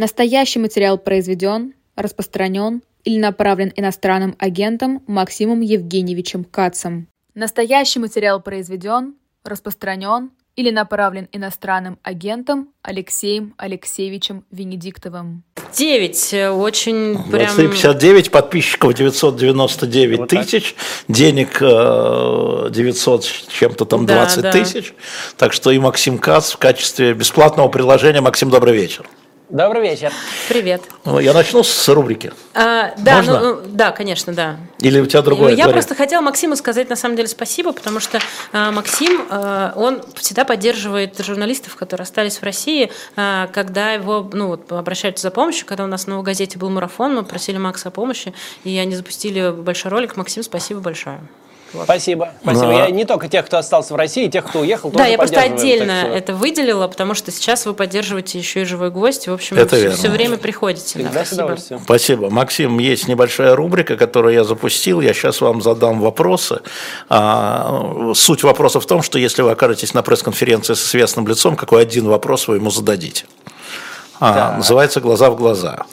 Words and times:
Настоящий 0.00 0.60
материал 0.60 0.96
произведен, 0.96 1.74
распространен 1.96 2.82
или 3.02 3.18
направлен 3.18 3.72
иностранным 3.74 4.36
агентом 4.38 5.02
Максимом 5.08 5.60
Евгеньевичем 5.60 6.44
Кацем. 6.44 7.08
Настоящий 7.34 7.98
материал 7.98 8.40
произведен, 8.40 9.16
распространен 9.44 10.30
или 10.54 10.70
направлен 10.70 11.26
иностранным 11.32 11.98
агентом 12.04 12.68
Алексеем 12.80 13.54
Алексеевичем 13.56 14.44
Венедиктовым. 14.52 15.42
9, 15.76 16.32
э, 16.32 16.50
очень 16.50 17.20
прям... 17.32 17.56
59 17.56 18.30
подписчиков 18.30 18.94
999 18.94 20.18
вот 20.20 20.28
тысяч, 20.28 20.76
денег 21.08 21.58
900 21.58 23.24
э, 23.24 23.26
чем-то 23.50 23.84
там 23.84 24.06
20 24.06 24.36
да, 24.36 24.42
да. 24.42 24.52
тысяч. 24.52 24.94
Так 25.36 25.52
что 25.52 25.72
и 25.72 25.80
Максим 25.80 26.18
Кац 26.18 26.52
в 26.52 26.58
качестве 26.58 27.14
бесплатного 27.14 27.66
приложения. 27.68 28.20
Максим, 28.20 28.48
добрый 28.48 28.74
вечер. 28.74 29.04
Добрый 29.50 29.82
вечер. 29.82 30.12
Привет. 30.50 30.82
Ну, 31.06 31.20
я 31.20 31.32
начну 31.32 31.62
с 31.62 31.88
рубрики. 31.88 32.32
А, 32.52 32.92
да, 32.98 33.16
Можно? 33.16 33.40
Ну, 33.40 33.54
ну, 33.54 33.60
да, 33.64 33.92
конечно, 33.92 34.34
да. 34.34 34.58
Или 34.80 35.00
у 35.00 35.06
тебя 35.06 35.22
другое? 35.22 35.54
Я 35.54 35.70
просто 35.70 35.94
хотела 35.94 36.20
Максиму 36.20 36.54
сказать 36.54 36.90
на 36.90 36.96
самом 36.96 37.16
деле 37.16 37.28
спасибо, 37.28 37.72
потому 37.72 37.98
что 37.98 38.18
а, 38.52 38.70
Максим, 38.72 39.26
а, 39.30 39.72
он 39.74 40.02
всегда 40.16 40.44
поддерживает 40.44 41.18
журналистов, 41.24 41.76
которые 41.76 42.04
остались 42.04 42.36
в 42.36 42.42
России, 42.42 42.92
а, 43.16 43.46
когда 43.46 43.92
его, 43.92 44.28
ну, 44.30 44.48
вот, 44.48 44.70
обращаются 44.70 45.22
за 45.22 45.30
помощью, 45.30 45.64
когда 45.64 45.84
у 45.84 45.88
нас 45.88 46.04
в 46.04 46.08
Новой 46.08 46.24
газете 46.24 46.58
был 46.58 46.68
марафон, 46.68 47.14
мы 47.14 47.24
просили 47.24 47.56
Макса 47.56 47.88
о 47.88 47.90
помощи, 47.90 48.34
и 48.64 48.76
они 48.76 48.96
запустили 48.96 49.50
большой 49.50 49.90
ролик. 49.90 50.18
Максим, 50.18 50.42
спасибо 50.42 50.80
большое. 50.80 51.20
Спасибо. 51.70 52.32
Спасибо. 52.42 52.66
Но... 52.66 52.72
Ну, 52.72 52.78
я 52.78 52.90
не 52.90 53.04
только 53.04 53.28
тех, 53.28 53.44
кто 53.46 53.58
остался 53.58 53.94
в 53.94 53.96
России, 53.96 54.28
тех, 54.28 54.46
кто 54.46 54.60
уехал, 54.60 54.90
тоже 54.90 55.04
Да, 55.04 55.06
я 55.06 55.18
просто 55.18 55.40
отдельно 55.40 55.92
это 55.92 56.34
выделила, 56.34 56.88
потому 56.88 57.14
что 57.14 57.30
сейчас 57.30 57.66
вы 57.66 57.74
поддерживаете 57.74 58.38
еще 58.38 58.62
и 58.62 58.64
живой 58.64 58.90
гость. 58.90 59.28
В 59.28 59.32
общем, 59.32 59.56
это 59.56 59.76
все, 59.76 59.90
все 59.90 60.08
время 60.08 60.38
приходите. 60.38 61.08
Да, 61.12 61.24
спасибо. 61.24 61.80
спасибо. 61.82 62.30
Максим, 62.30 62.78
есть 62.78 63.08
небольшая 63.08 63.54
рубрика, 63.54 63.96
которую 63.96 64.34
я 64.34 64.44
запустил. 64.44 65.00
Я 65.00 65.12
сейчас 65.12 65.40
вам 65.40 65.62
задам 65.62 66.00
вопросы. 66.00 66.60
А, 67.08 68.12
суть 68.14 68.42
вопроса 68.42 68.80
в 68.80 68.86
том, 68.86 69.02
что 69.02 69.18
если 69.18 69.42
вы 69.42 69.50
окажетесь 69.50 69.94
на 69.94 70.02
пресс-конференции 70.02 70.74
с 70.74 70.88
известным 70.88 71.26
лицом, 71.26 71.56
какой 71.56 71.82
один 71.82 72.08
вопрос 72.08 72.48
вы 72.48 72.56
ему 72.56 72.70
зададите? 72.70 73.26
А, 74.20 74.56
называется 74.56 75.00
«Глаза 75.00 75.30
в 75.30 75.36
глаза». 75.36 75.86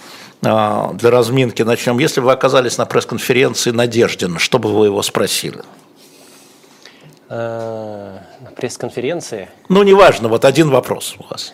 А, 0.46 0.94
для 0.94 1.10
разминки 1.10 1.64
начнем. 1.64 1.98
Если 1.98 2.20
бы 2.20 2.28
вы 2.28 2.34
оказались 2.34 2.78
на 2.78 2.86
пресс-конференции 2.86 3.72
Надеждина, 3.72 4.38
что 4.38 4.60
бы 4.60 4.70
вы 4.70 4.88
его 4.88 5.02
спросили? 5.02 5.62
Э, 7.30 8.20
на 8.42 8.52
пресс-конференции? 8.52 9.50
Ну, 9.70 9.82
неважно, 9.82 10.30
вот 10.30 10.46
один 10.46 10.70
вопрос 10.70 11.16
у 11.18 11.24
вас. 11.32 11.54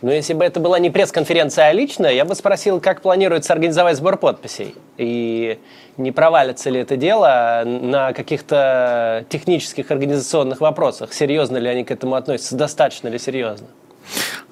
Ну, 0.00 0.10
если 0.10 0.34
бы 0.34 0.44
это 0.44 0.58
была 0.58 0.80
не 0.80 0.90
пресс-конференция, 0.90 1.66
а 1.66 1.72
личная, 1.72 2.12
я 2.12 2.24
бы 2.24 2.34
спросил, 2.34 2.80
как 2.80 3.02
планируется 3.02 3.52
организовать 3.52 3.96
сбор 3.96 4.16
подписей. 4.16 4.74
И 4.98 5.60
не 5.96 6.10
провалится 6.10 6.70
ли 6.70 6.80
это 6.80 6.96
дело 6.96 7.62
на 7.64 8.12
каких-то 8.12 9.24
технических 9.28 9.92
организационных 9.92 10.60
вопросах. 10.60 11.12
Серьезно 11.12 11.58
ли 11.58 11.68
они 11.68 11.84
к 11.84 11.92
этому 11.92 12.16
относятся, 12.16 12.56
достаточно 12.56 13.06
ли 13.06 13.18
серьезно. 13.20 13.68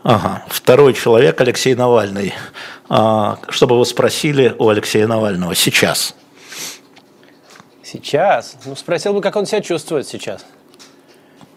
Ага. 0.02 0.44
Второй 0.48 0.94
человек, 0.94 1.40
Алексей 1.40 1.74
Навальный. 1.74 2.34
А, 2.88 3.38
что 3.48 3.66
бы 3.66 3.78
вы 3.78 3.84
спросили 3.84 4.54
у 4.58 4.68
Алексея 4.68 5.06
Навального 5.06 5.54
сейчас? 5.54 6.14
Сейчас? 7.82 8.56
Ну, 8.64 8.76
спросил 8.76 9.12
бы, 9.12 9.20
как 9.20 9.36
он 9.36 9.46
себя 9.46 9.60
чувствует 9.60 10.06
сейчас. 10.06 10.44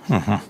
Угу. 0.09 0.21
Как 0.25 0.41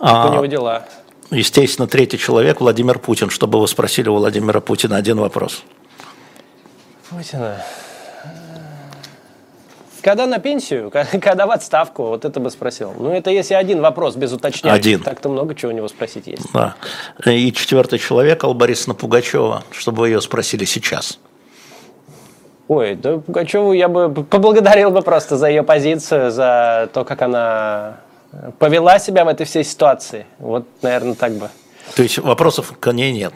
а, 0.00 0.30
у 0.30 0.34
него 0.34 0.46
дела? 0.46 0.86
Естественно, 1.30 1.86
третий 1.86 2.18
человек, 2.18 2.60
Владимир 2.60 2.98
Путин. 2.98 3.30
Что 3.30 3.46
бы 3.46 3.60
вы 3.60 3.68
спросили 3.68 4.08
у 4.08 4.16
Владимира 4.16 4.60
Путина? 4.60 4.96
Один 4.96 5.18
вопрос. 5.18 5.62
Путина. 7.10 7.62
Когда 10.06 10.26
на 10.26 10.38
пенсию, 10.38 10.92
когда 11.20 11.48
в 11.48 11.50
отставку, 11.50 12.04
вот 12.04 12.24
это 12.24 12.38
бы 12.38 12.48
спросил. 12.50 12.94
Ну, 12.96 13.10
это 13.12 13.32
если 13.32 13.54
один 13.54 13.80
вопрос 13.80 14.14
без 14.14 14.32
уточнения. 14.32 14.72
Один. 14.72 15.02
Так-то 15.02 15.28
много 15.28 15.56
чего 15.56 15.72
у 15.72 15.74
него 15.74 15.88
спросить 15.88 16.28
есть. 16.28 16.44
Да. 16.52 16.76
И 17.24 17.52
четвертый 17.52 17.98
человек, 17.98 18.44
Алла 18.44 18.54
Борисовна 18.54 18.94
Пугачева, 18.94 19.64
чтобы 19.72 20.02
вы 20.02 20.10
ее 20.10 20.20
спросили 20.20 20.64
сейчас. 20.64 21.18
Ой, 22.68 22.94
да 22.94 23.18
Пугачеву 23.18 23.72
я 23.72 23.88
бы 23.88 24.08
поблагодарил 24.08 24.92
бы 24.92 25.02
просто 25.02 25.36
за 25.36 25.48
ее 25.48 25.64
позицию, 25.64 26.30
за 26.30 26.88
то, 26.92 27.04
как 27.04 27.22
она 27.22 27.96
повела 28.60 29.00
себя 29.00 29.24
в 29.24 29.28
этой 29.28 29.44
всей 29.44 29.64
ситуации. 29.64 30.26
Вот, 30.38 30.68
наверное, 30.82 31.14
так 31.14 31.32
бы. 31.32 31.50
То 31.96 32.04
есть 32.04 32.18
вопросов 32.18 32.74
к 32.78 32.92
ней 32.92 33.10
нет? 33.10 33.32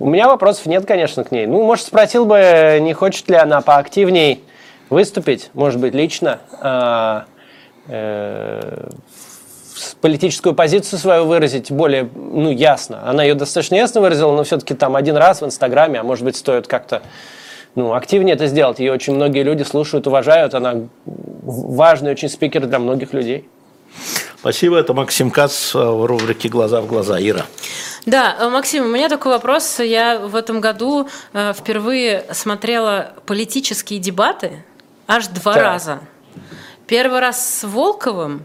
У 0.00 0.10
меня 0.10 0.26
вопросов 0.26 0.66
нет, 0.66 0.84
конечно, 0.84 1.22
к 1.22 1.30
ней. 1.30 1.46
Ну, 1.46 1.62
может, 1.62 1.86
спросил 1.86 2.24
бы, 2.24 2.80
не 2.82 2.92
хочет 2.92 3.30
ли 3.30 3.36
она 3.36 3.60
поактивней 3.60 4.42
выступить, 4.90 5.50
может 5.54 5.80
быть, 5.80 5.94
лично, 5.94 6.40
а, 6.60 7.26
э, 7.88 8.88
политическую 10.00 10.54
позицию 10.54 10.98
свою 10.98 11.24
выразить 11.24 11.70
более 11.70 12.08
ну, 12.14 12.50
ясно. 12.50 13.08
Она 13.08 13.22
ее 13.22 13.34
достаточно 13.34 13.74
ясно 13.74 14.00
выразила, 14.00 14.34
но 14.34 14.44
все-таки 14.44 14.74
там 14.74 14.96
один 14.96 15.16
раз 15.16 15.40
в 15.40 15.44
Инстаграме, 15.44 16.00
а 16.00 16.02
может 16.02 16.24
быть, 16.24 16.36
стоит 16.36 16.66
как-то 16.66 17.02
ну, 17.74 17.94
активнее 17.94 18.34
это 18.34 18.46
сделать. 18.46 18.78
Ее 18.78 18.92
очень 18.92 19.14
многие 19.14 19.42
люди 19.42 19.62
слушают, 19.62 20.06
уважают. 20.06 20.54
Она 20.54 20.74
важный 21.04 22.12
очень 22.12 22.28
спикер 22.28 22.66
для 22.66 22.78
многих 22.78 23.12
людей. 23.12 23.48
Спасибо. 24.38 24.78
Это 24.78 24.92
Максим 24.92 25.30
Кац 25.30 25.74
в 25.74 26.06
рубрике 26.06 26.48
«Глаза 26.48 26.80
в 26.80 26.86
глаза». 26.86 27.18
Ира. 27.18 27.46
Да, 28.06 28.36
э, 28.38 28.48
Максим, 28.50 28.84
у 28.84 28.88
меня 28.88 29.08
такой 29.08 29.32
вопрос. 29.32 29.80
Я 29.80 30.18
в 30.18 30.36
этом 30.36 30.60
году 30.60 31.08
э, 31.32 31.52
впервые 31.54 32.24
смотрела 32.32 33.14
политические 33.26 33.98
дебаты 33.98 34.62
Аж 35.06 35.26
два 35.28 35.54
да. 35.54 35.62
раза. 35.62 36.00
Первый 36.86 37.20
раз 37.20 37.60
с 37.60 37.64
Волковым. 37.64 38.44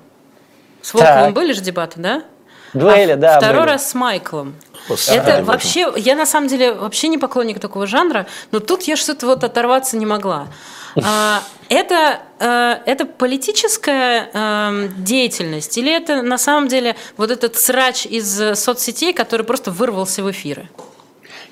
С 0.82 0.94
Волковым 0.94 1.26
так. 1.26 1.34
были 1.34 1.54
же 1.54 1.62
дебаты, 1.62 2.00
да? 2.00 2.24
Дуэли, 2.74 3.12
а 3.12 3.16
да. 3.18 3.38
Второй 3.38 3.62
были. 3.62 3.72
раз 3.72 3.90
с 3.90 3.94
Майклом. 3.94 4.56
Это 5.08 5.38
ага. 5.38 5.44
вообще, 5.44 5.92
я 5.98 6.16
на 6.16 6.26
самом 6.26 6.48
деле 6.48 6.74
вообще 6.74 7.10
не 7.10 7.18
поклонник 7.18 7.60
такого 7.60 7.86
жанра, 7.86 8.28
но 8.52 8.60
тут 8.60 8.84
я 8.84 8.96
что-то 8.96 9.26
вот 9.26 9.44
оторваться 9.44 9.98
не 9.98 10.06
могла. 10.06 10.48
А, 11.04 11.44
это, 11.70 12.20
э, 12.40 12.78
это 12.86 13.06
политическая 13.06 14.30
эм, 14.34 15.04
деятельность 15.04 15.78
или 15.78 15.92
это 15.92 16.24
на 16.24 16.40
самом 16.40 16.68
деле 16.68 16.96
вот 17.18 17.30
этот 17.30 17.56
срач 17.58 18.06
из 18.08 18.60
соцсетей, 18.60 19.14
который 19.14 19.46
просто 19.46 19.70
вырвался 19.70 20.24
в 20.24 20.32
эфиры? 20.32 20.68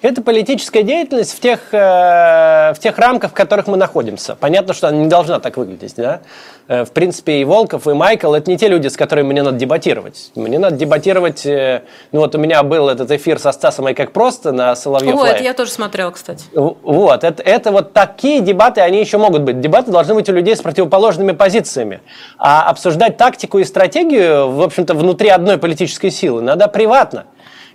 Это 0.02 0.22
политическая 0.22 0.84
деятельность 0.84 1.36
в 1.36 1.40
тех, 1.40 1.60
э, 1.72 2.74
в 2.74 2.78
тех 2.80 2.98
рамках, 3.00 3.32
в 3.32 3.34
которых 3.34 3.68
мы 3.68 3.78
находимся. 3.78 4.36
Понятно, 4.36 4.74
что 4.74 4.90
она 4.90 4.98
не 4.98 5.08
должна 5.08 5.40
так 5.40 5.58
выглядеть. 5.58 5.96
Да? 5.98 6.22
Э, 6.68 6.86
в 6.86 6.92
принципе, 6.92 7.42
и 7.42 7.46
Волков, 7.46 7.88
и 7.88 7.94
Майкл– 7.94 8.34
это 8.36 8.52
не 8.52 8.58
те 8.58 8.68
люди, 8.68 8.90
с 8.90 8.96
которыми 8.96 9.30
мне 9.30 9.42
надо 9.42 9.58
дебатировать. 9.58 10.32
Мне 10.36 10.60
надо 10.60 10.76
дебатировать… 10.76 11.46
Э, 11.48 11.82
ну 12.12 12.20
вот 12.20 12.36
у 12.36 12.38
меня 12.38 12.62
был 12.62 12.90
этот 12.90 13.10
эфир 13.10 13.40
со 13.40 13.52
Стасом 13.52 13.90
и 13.90 13.94
как 13.96 14.12
просто 14.12 14.52
на 14.52 14.76
Соловьев 14.76 15.18
это 15.24 15.44
я 15.44 15.54
тоже 15.54 15.72
смотрел, 15.72 16.12
кстати. 16.12 16.46
Вот, 16.54 17.24
это, 17.24 17.42
это 17.42 17.72
вот 17.72 17.94
такие 17.94 18.42
дебаты, 18.42 18.82
они 18.82 19.00
еще 19.00 19.18
могут 19.18 19.42
быть. 19.42 19.62
Дебаты 19.62 19.92
должны 19.92 20.14
быть 20.14 20.30
у 20.30 20.34
людей 20.34 20.56
с 20.56 20.62
противоположными 20.62 21.32
позициями. 21.32 22.02
А 22.38 22.70
обсуждать 22.70 23.18
тактику 23.18 23.58
и 23.60 23.64
стратегию, 23.64 24.52
в 24.52 24.62
общем-то, 24.62 24.94
внутри 24.94 25.30
одной 25.30 25.58
политической 25.58 26.12
силы 26.12 26.42
надо 26.42 26.68
приватно 26.68 27.26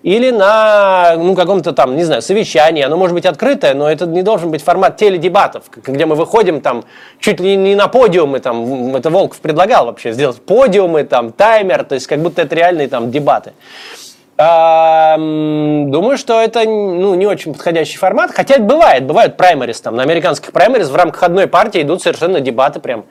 или 0.03 0.31
на 0.31 1.15
ну, 1.17 1.35
каком-то 1.35 1.73
там, 1.73 1.97
не 1.97 2.05
знаю, 2.05 2.23
совещании. 2.23 2.83
Оно 2.83 2.97
может 2.97 3.15
быть 3.15 3.27
открытое, 3.27 3.75
но 3.75 3.91
это 3.91 4.07
не 4.07 4.23
должен 4.23 4.51
быть 4.51 4.63
формат 4.63 4.97
теледебатов, 4.97 5.65
где 5.87 6.07
мы 6.07 6.17
выходим 6.17 6.61
там 6.61 6.85
чуть 7.21 7.41
ли 7.41 7.57
не 7.57 7.75
на 7.75 7.89
подиумы, 7.89 8.41
там, 8.41 8.97
это 8.97 9.11
Волков 9.11 9.41
предлагал 9.41 9.87
вообще 9.87 10.13
сделать 10.13 10.41
подиумы, 10.43 11.05
там, 11.05 11.33
таймер, 11.33 11.85
то 11.85 11.95
есть 11.95 12.07
как 12.07 12.21
будто 12.21 12.43
это 12.43 12.55
реальные 12.55 12.89
там 12.89 13.11
дебаты. 13.11 13.53
Думаю, 14.39 16.17
что 16.17 16.41
это 16.41 16.65
ну, 16.65 17.15
не 17.15 17.27
очень 17.27 17.53
подходящий 17.53 17.99
формат, 17.99 18.33
хотя 18.33 18.55
это 18.55 18.65
бывает, 18.65 19.05
бывают 19.05 19.37
праймерис, 19.37 19.81
там, 19.81 19.95
на 19.95 20.03
американских 20.03 20.53
праймерис 20.53 20.89
в 20.89 20.97
рамках 20.97 21.23
одной 21.23 21.47
партии 21.47 21.83
идут 21.83 22.03
совершенно 22.03 22.41
дебаты 22.41 22.81
прям 22.81 23.05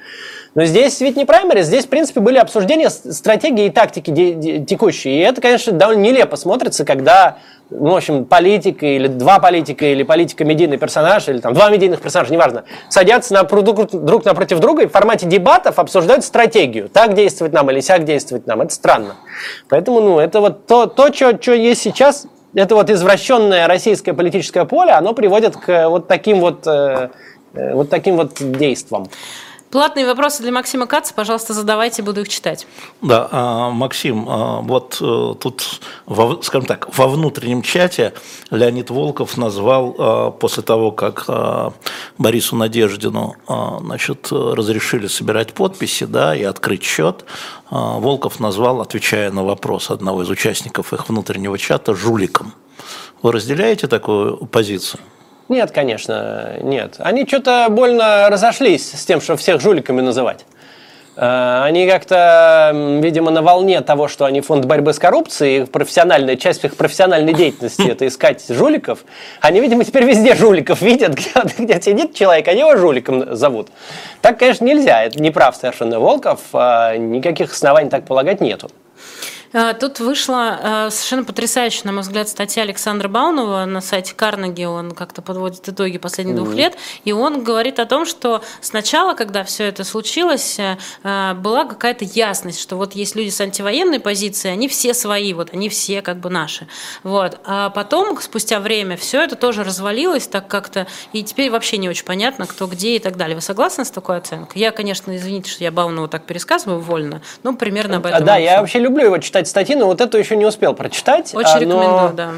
но 0.53 0.65
здесь 0.65 0.99
ведь 0.99 1.15
не 1.15 1.23
праймерис, 1.25 1.67
здесь, 1.67 1.85
в 1.85 1.89
принципе, 1.89 2.19
были 2.19 2.37
обсуждения 2.37 2.89
стратегии 2.89 3.67
и 3.67 3.69
тактики 3.69 4.63
текущие. 4.67 5.15
И 5.15 5.19
это, 5.19 5.39
конечно, 5.39 5.71
довольно 5.71 6.01
нелепо 6.01 6.35
смотрится, 6.35 6.83
когда, 6.83 7.37
ну, 7.69 7.91
в 7.91 7.95
общем, 7.95 8.25
политика 8.25 8.85
или 8.85 9.07
два 9.07 9.39
политика, 9.39 9.85
или 9.85 10.03
политика 10.03 10.43
медийный 10.43 10.77
персонаж, 10.77 11.29
или 11.29 11.37
там 11.37 11.53
два 11.53 11.69
медийных 11.69 12.01
персонажа, 12.01 12.33
неважно, 12.33 12.65
садятся 12.89 13.33
на, 13.33 13.43
друг, 13.43 14.25
напротив 14.25 14.59
друга 14.59 14.83
и 14.83 14.87
в 14.87 14.91
формате 14.91 15.25
дебатов 15.25 15.79
обсуждают 15.79 16.25
стратегию. 16.25 16.89
Так 16.89 17.13
действовать 17.13 17.53
нам 17.53 17.71
или 17.71 17.79
сяк 17.79 18.03
действовать 18.03 18.45
нам. 18.45 18.59
Это 18.61 18.73
странно. 18.73 19.15
Поэтому, 19.69 20.01
ну, 20.01 20.19
это 20.19 20.41
вот 20.41 20.67
то, 20.67 20.85
то 20.85 21.13
что, 21.13 21.41
что 21.41 21.53
есть 21.53 21.81
сейчас, 21.81 22.27
это 22.53 22.75
вот 22.75 22.89
извращенное 22.89 23.67
российское 23.67 24.11
политическое 24.11 24.65
поле, 24.65 24.91
оно 24.91 25.13
приводит 25.13 25.55
к 25.55 25.87
вот 25.87 26.09
таким 26.09 26.41
вот, 26.41 26.67
э, 26.67 27.09
э 27.53 27.73
вот 27.73 27.89
таким 27.89 28.17
вот 28.17 28.33
действиям. 28.39 29.07
Платные 29.71 30.05
вопросы 30.05 30.43
для 30.43 30.51
Максима 30.51 30.85
Каца, 30.85 31.13
пожалуйста, 31.13 31.53
задавайте, 31.53 32.01
буду 32.01 32.21
их 32.21 32.29
читать. 32.29 32.67
Да, 33.01 33.29
а, 33.31 33.69
Максим, 33.69 34.25
а, 34.27 34.59
вот 34.59 34.97
э, 34.99 35.35
тут, 35.39 35.79
скажем 36.43 36.67
так, 36.67 36.89
во 36.97 37.07
внутреннем 37.07 37.61
чате 37.61 38.13
Леонид 38.49 38.89
Волков 38.89 39.37
назвал 39.37 39.95
а, 39.97 40.31
после 40.31 40.61
того, 40.61 40.91
как 40.91 41.25
Борису 42.17 42.57
Надеждину 42.57 43.35
значит, 43.47 44.27
разрешили 44.31 45.07
собирать 45.07 45.53
подписи 45.53 46.05
да, 46.05 46.35
и 46.35 46.43
открыть 46.43 46.83
счет, 46.83 47.23
Волков 47.69 48.39
назвал, 48.39 48.81
отвечая 48.81 49.31
на 49.31 49.43
вопрос 49.43 49.89
одного 49.89 50.23
из 50.23 50.29
участников 50.29 50.91
их 50.93 51.07
внутреннего 51.07 51.57
чата, 51.57 51.95
жуликом. 51.95 52.53
Вы 53.21 53.31
разделяете 53.31 53.87
такую 53.87 54.37
позицию? 54.47 54.99
Нет, 55.51 55.71
конечно, 55.71 56.53
нет. 56.61 56.95
Они 56.99 57.27
что-то 57.27 57.67
больно 57.69 58.29
разошлись 58.29 58.89
с 58.93 59.05
тем, 59.05 59.19
что 59.19 59.35
всех 59.35 59.59
жуликами 59.59 59.99
называть. 59.99 60.45
Э, 61.17 61.63
они 61.65 61.89
как-то, 61.89 62.71
видимо, 62.73 63.31
на 63.31 63.41
волне 63.41 63.81
того, 63.81 64.07
что 64.07 64.23
они 64.23 64.39
фонд 64.39 64.63
борьбы 64.63 64.93
с 64.93 64.97
коррупцией, 64.97 65.65
профессиональная 65.65 66.37
часть 66.37 66.63
их 66.63 66.77
профессиональной 66.77 67.33
деятельности– 67.33 67.85
это 67.91 68.07
искать 68.07 68.45
жуликов. 68.47 69.03
Они, 69.41 69.59
видимо, 69.59 69.83
теперь 69.83 70.05
везде 70.05 70.35
жуликов 70.35 70.81
видят, 70.81 71.15
где, 71.15 71.31
где 71.57 71.81
сидит 71.81 72.13
человек, 72.13 72.47
они 72.47 72.61
его 72.61 72.77
жуликом 72.77 73.35
зовут. 73.35 73.67
Так, 74.21 74.39
конечно, 74.39 74.63
нельзя. 74.63 75.03
Это 75.03 75.21
не 75.21 75.31
прав 75.31 75.57
совершенно 75.57 75.99
Волков. 75.99 76.39
А 76.53 76.95
никаких 76.95 77.51
оснований 77.51 77.89
так 77.89 78.05
полагать 78.05 78.39
нету. 78.39 78.71
А, 79.53 79.73
тут 79.73 79.99
вышла 79.99 80.87
э, 80.87 80.89
совершенно 80.91 81.25
потрясающая, 81.25 81.85
на 81.85 81.91
мой 81.91 82.01
взгляд, 82.01 82.29
статья 82.29 82.63
Александра 82.63 83.07
Баунова 83.07 83.65
на 83.65 83.81
сайте 83.81 84.13
Карнеги. 84.15 84.63
Он 84.63 84.91
как-то 84.91 85.21
подводит 85.21 85.67
итоги 85.67 85.97
последних 85.97 86.35
двух 86.35 86.53
лет. 86.53 86.77
И 87.03 87.11
он 87.11 87.43
говорит 87.43 87.79
о 87.79 87.85
том, 87.85 88.05
что 88.05 88.41
сначала, 88.61 89.13
когда 89.13 89.43
все 89.43 89.65
это 89.65 89.83
случилось, 89.83 90.57
э, 90.57 90.77
э, 91.03 91.33
была 91.33 91.65
какая-то 91.65 92.05
ясность, 92.05 92.61
что 92.61 92.77
вот 92.77 92.95
есть 92.95 93.15
люди 93.15 93.29
с 93.29 93.41
антивоенной 93.41 93.99
позицией, 93.99 94.53
они 94.53 94.67
все 94.67 94.93
свои, 94.93 95.33
вот 95.33 95.53
они 95.53 95.67
все 95.67 96.01
как 96.01 96.17
бы 96.17 96.29
наши. 96.29 96.67
Вот. 97.03 97.39
А 97.43 97.69
потом, 97.71 98.19
спустя 98.21 98.59
время, 98.59 98.95
все 98.95 99.21
это 99.21 99.35
тоже 99.35 99.63
развалилось 99.63 100.27
так 100.27 100.47
как-то, 100.47 100.87
и 101.11 101.23
теперь 101.23 101.51
вообще 101.51 101.77
не 101.77 101.89
очень 101.89 102.05
понятно, 102.05 102.45
кто 102.47 102.67
где 102.67 102.95
и 102.95 102.99
так 102.99 103.17
далее. 103.17 103.35
Вы 103.35 103.41
согласны 103.41 103.83
с 103.83 103.91
такой 103.91 104.17
оценкой? 104.17 104.61
Я, 104.61 104.71
конечно, 104.71 105.15
извините, 105.15 105.51
что 105.51 105.63
я 105.63 105.71
Баунова 105.71 106.07
так 106.07 106.25
пересказываю 106.25 106.79
вольно, 106.79 107.21
но 107.43 107.53
примерно 107.53 107.97
об 107.97 108.05
этом. 108.05 108.23
Да, 108.23 108.37
я 108.37 108.61
вообще 108.61 108.79
люблю 108.79 109.05
его 109.05 109.17
читать 109.17 109.40
читать 109.41 109.47
статьи, 109.47 109.75
но 109.75 109.87
вот 109.87 110.01
эту 110.01 110.17
еще 110.17 110.35
не 110.35 110.45
успел 110.45 110.73
прочитать. 110.73 111.33
Очень 111.33 111.49
а, 111.49 111.53
но... 111.53 111.59
рекомендую, 111.59 112.13
да. 112.13 112.31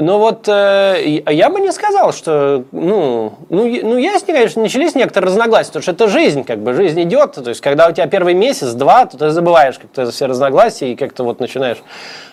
Но 0.00 0.20
вот 0.20 0.48
э, 0.48 1.22
я 1.26 1.50
бы 1.50 1.58
не 1.58 1.72
сказал, 1.72 2.12
что, 2.12 2.62
ну, 2.70 3.32
ну, 3.48 3.64
ну, 3.82 3.96
есть, 3.96 4.26
конечно, 4.26 4.62
начались 4.62 4.94
некоторые 4.94 5.26
разногласия, 5.26 5.70
потому 5.70 5.82
что 5.82 5.90
это 5.90 6.06
жизнь, 6.06 6.44
как 6.44 6.60
бы, 6.60 6.72
жизнь 6.72 7.02
идет, 7.02 7.32
то 7.32 7.48
есть, 7.48 7.60
когда 7.60 7.88
у 7.88 7.92
тебя 7.92 8.06
первый 8.06 8.34
месяц, 8.34 8.74
два, 8.74 9.06
то 9.06 9.18
ты 9.18 9.30
забываешь 9.30 9.76
как-то 9.76 10.08
все 10.12 10.26
разногласия 10.26 10.92
и 10.92 10.94
как-то 10.94 11.24
вот 11.24 11.40
начинаешь. 11.40 11.78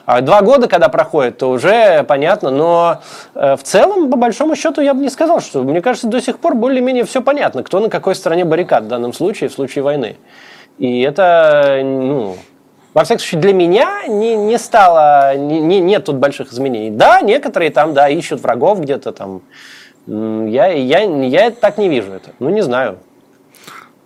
А 0.06 0.22
два 0.22 0.44
года, 0.44 0.68
когда 0.68 0.90
проходит, 0.90 1.40
то 1.40 1.50
уже 1.50 2.04
понятно, 2.04 2.51
но 2.51 3.01
э, 3.34 3.56
в 3.56 3.63
целом, 3.63 4.12
по 4.12 4.18
большому 4.18 4.56
счету, 4.56 4.81
я 4.81 4.94
бы 4.94 5.01
не 5.01 5.10
сказал, 5.10 5.42
что, 5.42 5.63
мне 5.63 5.81
кажется, 5.81 6.06
до 6.06 6.22
сих 6.22 6.38
пор 6.38 6.54
более-менее 6.54 7.04
все 7.04 7.24
понятно, 7.24 7.63
кто 7.63 7.80
на 7.80 7.90
какой 7.90 8.13
стороне 8.13 8.46
баррикад 8.46 8.84
в 8.84 8.88
данном 8.90 9.12
случае, 9.12 9.50
в 9.50 9.54
случае 9.54 9.84
войны. 9.84 10.18
И 10.78 11.01
это, 11.01 11.81
ну, 11.84 12.36
во 12.95 13.03
всяком 13.03 13.19
случае, 13.19 13.42
для 13.42 13.53
меня 13.53 14.07
не, 14.07 14.36
не 14.36 14.57
стало, 14.57 15.36
не, 15.36 15.59
не, 15.59 15.81
нет 15.81 16.06
тут 16.06 16.15
больших 16.15 16.53
изменений. 16.53 16.92
Да, 16.92 17.19
некоторые 17.19 17.69
там, 17.69 17.94
да, 17.94 18.07
ищут 18.07 18.42
врагов 18.42 18.80
где-то 18.80 19.12
там. 19.12 19.42
Я, 20.07 20.68
я, 20.68 21.01
я 21.01 21.51
так 21.51 21.77
не 21.77 21.89
вижу 21.89 22.13
это. 22.13 22.31
Ну, 22.39 22.50
не 22.50 22.62
знаю. 22.62 23.00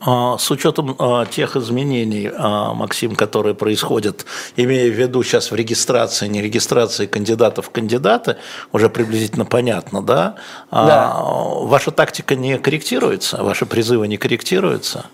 А, 0.02 0.40
с 0.40 0.50
учетом 0.50 0.96
а, 0.98 1.28
тех 1.28 1.56
изменений, 1.56 2.32
а, 2.36 2.74
Максим, 2.74 3.16
которые 3.16 3.54
происходят, 3.54 4.26
имея 4.56 4.90
в 4.90 4.96
виду 4.96 5.22
сейчас 5.22 5.52
в 5.52 5.56
регистрации, 5.56 6.28
не 6.28 6.42
регистрации 6.42 7.06
кандидатов 7.06 7.68
в 7.68 7.70
кандидаты, 7.70 8.38
уже 8.72 8.90
приблизительно 8.90 9.46
понятно, 9.46 10.02
да? 10.02 10.36
да. 10.72 11.16
Ваша 11.22 11.92
тактика 11.92 12.34
не 12.34 12.58
корректируется, 12.58 13.44
ваши 13.44 13.68
призывы 13.68 14.08
не 14.08 14.18
корректируются? 14.18 15.06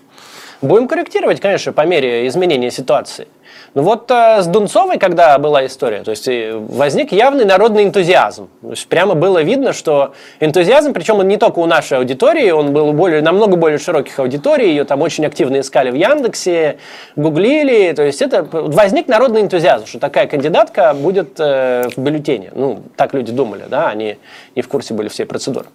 Будем 0.62 0.88
корректировать, 0.88 1.40
конечно, 1.40 1.72
по 1.72 1.84
мере 1.84 2.26
изменения 2.28 2.70
ситуации. 2.70 3.28
Ну 3.74 3.82
вот 3.82 4.10
э, 4.10 4.42
с 4.42 4.46
Дунцовой, 4.46 4.98
когда 4.98 5.38
была 5.38 5.66
история, 5.66 6.02
то 6.02 6.10
есть 6.10 6.26
э, 6.28 6.52
возник 6.54 7.12
явный 7.12 7.44
народный 7.44 7.84
энтузиазм. 7.84 8.48
То 8.62 8.70
есть 8.70 8.86
прямо 8.88 9.14
было 9.14 9.42
видно, 9.42 9.72
что 9.72 10.14
энтузиазм, 10.40 10.92
причем 10.92 11.18
он 11.18 11.28
не 11.28 11.36
только 11.36 11.58
у 11.58 11.66
нашей 11.66 11.98
аудитории, 11.98 12.50
он 12.50 12.72
был 12.72 12.92
более, 12.92 13.22
намного 13.22 13.56
более 13.56 13.78
широких 13.78 14.18
аудиторий, 14.18 14.68
ее 14.68 14.84
там 14.84 15.02
очень 15.02 15.26
активно 15.26 15.60
искали 15.60 15.90
в 15.90 15.94
Яндексе, 15.94 16.78
гуглили, 17.16 17.92
то 17.92 18.02
есть 18.02 18.22
это 18.22 18.46
возник 18.50 19.08
народный 19.08 19.42
энтузиазм, 19.42 19.86
что 19.86 19.98
такая 19.98 20.26
кандидатка 20.26 20.94
будет 20.94 21.38
э, 21.38 21.88
в 21.94 22.00
бюллетене. 22.00 22.50
Ну, 22.54 22.82
так 22.96 23.14
люди 23.14 23.32
думали, 23.32 23.64
да, 23.68 23.88
они 23.88 24.16
не 24.56 24.62
в 24.62 24.68
курсе 24.68 24.94
были 24.94 25.08
всей 25.08 25.26
процедуры. 25.26 25.66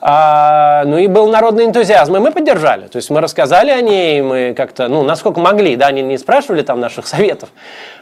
А, 0.00 0.84
ну 0.84 0.98
и 0.98 1.06
был 1.06 1.28
народный 1.28 1.64
энтузиазм, 1.64 2.16
и 2.16 2.18
мы 2.18 2.32
поддержали. 2.32 2.88
То 2.88 2.96
есть 2.96 3.08
мы 3.08 3.20
рассказали 3.20 3.70
о 3.70 3.80
ней, 3.80 4.20
мы 4.20 4.52
как-то, 4.54 4.88
ну, 4.88 5.04
насколько 5.04 5.40
могли, 5.40 5.76
да, 5.76 5.86
они 5.86 6.02
не 6.02 6.18
спрашивали 6.18 6.62
там 6.62 6.80
наших 6.80 7.06
советов, 7.06 7.50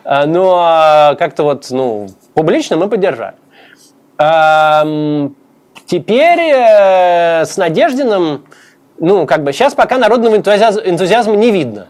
а, 0.03 0.25
но 0.27 1.15
как-то 1.19 1.45
вот, 1.45 1.67
ну, 1.71 2.09
публично 2.33 2.79
мы 2.79 2.89
поддержали. 2.89 3.37
А, 4.17 4.87
теперь 5.87 6.41
э, 6.41 7.45
с 7.45 7.57
Надеждиным, 7.59 8.47
ну, 8.99 9.27
как 9.27 9.45
бы 9.45 9.53
сейчас 9.53 9.75
пока 9.75 9.99
народного 9.99 10.37
энтузиазма 10.37 11.37
не 11.37 11.51
видно. 11.51 11.89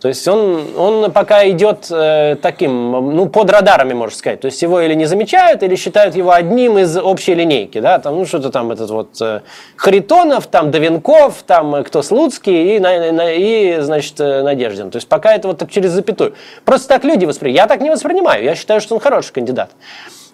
То 0.00 0.06
есть 0.06 0.28
он, 0.28 0.76
он 0.76 1.10
пока 1.10 1.48
идет 1.48 1.88
э, 1.90 2.36
таким, 2.40 2.92
ну, 3.16 3.26
под 3.26 3.50
радарами, 3.50 3.94
можно 3.94 4.16
сказать. 4.16 4.40
То 4.40 4.46
есть 4.46 4.62
его 4.62 4.80
или 4.80 4.94
не 4.94 5.06
замечают, 5.06 5.64
или 5.64 5.74
считают 5.74 6.14
его 6.14 6.30
одним 6.30 6.78
из 6.78 6.96
общей 6.96 7.34
линейки, 7.34 7.80
да, 7.80 7.98
там, 7.98 8.16
ну, 8.16 8.24
что-то 8.24 8.50
там 8.50 8.70
этот 8.70 8.90
вот 8.90 9.20
э, 9.20 9.40
Харитонов, 9.76 10.46
там 10.46 10.70
Давенков, 10.70 11.42
там 11.44 11.74
э, 11.74 11.82
кто 11.82 12.02
Слуцкий 12.02 12.76
и, 12.76 12.78
на, 12.78 13.10
на, 13.10 13.32
и, 13.32 13.80
значит, 13.80 14.20
э, 14.20 14.42
Надеждин. 14.42 14.92
То 14.92 14.96
есть 14.96 15.08
пока 15.08 15.34
это 15.34 15.48
вот 15.48 15.58
так 15.58 15.70
через 15.70 15.90
запятую. 15.90 16.34
Просто 16.64 16.88
так 16.88 17.02
люди 17.02 17.24
воспринимают. 17.24 17.62
Я 17.62 17.66
так 17.66 17.80
не 17.80 17.90
воспринимаю, 17.90 18.44
я 18.44 18.54
считаю, 18.54 18.80
что 18.80 18.94
он 18.94 19.00
хороший 19.00 19.32
кандидат. 19.32 19.70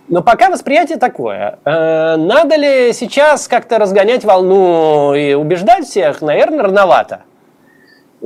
Но 0.09 0.23
пока 0.23 0.51
восприятие 0.51 0.99
такое. 0.99 1.59
Э, 1.65 2.17
надо 2.17 2.57
ли 2.57 2.93
сейчас 2.93 3.49
как-то 3.49 3.79
разгонять 3.79 4.25
волну 4.25 5.15
и 5.15 5.33
убеждать 5.33 5.87
всех? 5.87 6.21
Наверное, 6.21 6.65
рановато. 6.65 7.23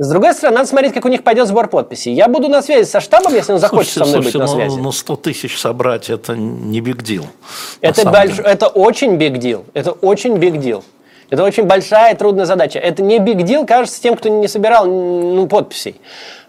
С 0.01 0.07
другой 0.07 0.33
стороны, 0.33 0.55
надо 0.55 0.69
смотреть, 0.69 0.93
как 0.93 1.03
у 1.03 1.09
них 1.09 1.25
пойдет 1.25 1.49
сбор 1.49 1.67
подписей. 1.67 2.13
Я 2.13 2.29
буду 2.29 2.47
на 2.47 2.61
связи 2.61 2.87
со 2.87 3.01
штабом, 3.01 3.33
если 3.35 3.51
он 3.51 3.59
захочет 3.59 3.91
слушайте, 3.91 4.11
со 4.11 4.17
мной 4.17 4.31
слушайте, 4.31 4.37
быть 4.37 4.47
на 4.47 4.53
ну, 4.53 4.69
связи. 4.69 4.81
Ну, 4.81 4.91
100 4.93 5.15
тысяч 5.17 5.59
собрать– 5.59 6.09
это 6.11 6.37
не 6.37 6.79
big 6.79 7.03
deal. 7.03 7.25
Это, 7.81 8.09
больш... 8.09 8.39
это 8.39 8.67
очень 8.67 9.17
big 9.17 9.33
deal. 9.33 9.65
Это 9.73 9.91
очень 9.91 10.35
big 10.35 10.53
deal. 10.53 10.85
Это 11.29 11.43
очень 11.43 11.63
большая 11.63 12.13
и 12.13 12.17
трудная 12.17 12.45
задача. 12.45 12.79
Это 12.79 13.03
не 13.03 13.17
big 13.17 13.39
deal, 13.39 13.65
кажется, 13.65 14.01
тем, 14.01 14.15
кто 14.15 14.29
не 14.29 14.47
собирал 14.47 14.85
ну, 14.85 15.45
подписей. 15.47 15.99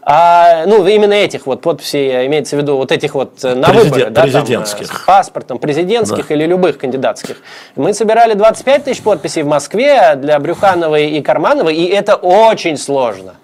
А, 0.02 0.64
ну, 0.66 0.86
именно 0.86 1.12
этих 1.12 1.46
вот 1.46 1.60
подписей, 1.60 2.26
имеется 2.26 2.56
в 2.56 2.60
виду 2.60 2.76
вот 2.76 2.90
этих 2.90 3.14
вот 3.14 3.44
э, 3.44 3.54
на 3.54 3.68
Президент, 3.68 3.94
выборы, 3.94 4.10
да, 4.10 4.22
президентских. 4.22 4.88
Там, 4.88 4.96
с 4.96 5.00
паспортом, 5.04 5.58
президентских 5.58 6.28
да. 6.28 6.34
или 6.34 6.46
любых 6.46 6.78
кандидатских. 6.78 7.36
Мы 7.76 7.92
собирали 7.92 8.32
25 8.32 8.84
тысяч 8.84 9.02
подписей 9.02 9.42
в 9.42 9.46
Москве 9.46 10.14
для 10.16 10.38
Брюхановой 10.38 11.10
и 11.10 11.20
Кармановой, 11.20 11.76
и 11.76 11.86
это 11.86 12.14
очень 12.14 12.78
сложно. 12.78 13.34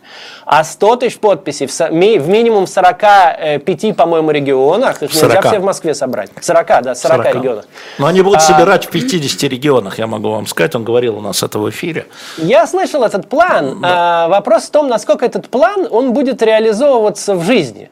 А 0.49 0.63
100 0.63 0.97
тысяч 0.97 1.19
подписей 1.19 1.67
в, 1.67 1.77
в 1.77 2.29
минимум 2.29 2.67
в 2.67 2.71
45, 2.71 3.97
по-моему, 3.97 4.31
регионах, 4.31 5.03
их 5.03 5.13
40. 5.13 5.35
нельзя 5.35 5.49
все 5.49 5.59
в 5.59 5.65
Москве 5.65 5.93
собрать. 5.93 6.31
40, 6.41 6.69
да, 6.83 6.95
40, 6.95 7.17
40. 7.25 7.35
регионах. 7.35 7.65
Но 7.99 8.07
они 8.07 8.23
будут 8.23 8.39
а, 8.39 8.43
собирать 8.43 8.87
в 8.87 8.91
50 8.91 9.43
регионах, 9.51 9.99
я 9.99 10.07
могу 10.07 10.31
вам 10.31 10.47
сказать, 10.47 10.77
он 10.77 10.85
говорил 10.85 11.19
у 11.19 11.21
нас 11.21 11.43
это 11.43 11.59
в 11.59 11.69
эфире. 11.71 12.07
Я 12.37 12.69
слышал 12.69 13.03
этот 13.03 13.29
план. 13.29 13.81
Да. 13.81 14.27
А, 14.27 14.29
вопрос 14.29 14.63
в 14.67 14.71
том, 14.71 14.87
насколько 14.87 15.27
этот 15.27 15.49
план, 15.49 15.89
он 15.91 16.13
будет 16.13 16.41
реализовываться 16.43 17.35
в 17.35 17.43
жизни. 17.43 17.91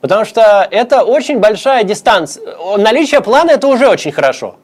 Потому 0.00 0.24
что 0.24 0.68
это 0.70 1.02
очень 1.02 1.40
большая 1.40 1.82
дистанция. 1.82 2.44
Наличие 2.76 3.22
плана– 3.22 3.50
это 3.52 3.66
уже 3.66 3.88
очень 3.88 4.12
хорошо. 4.12 4.54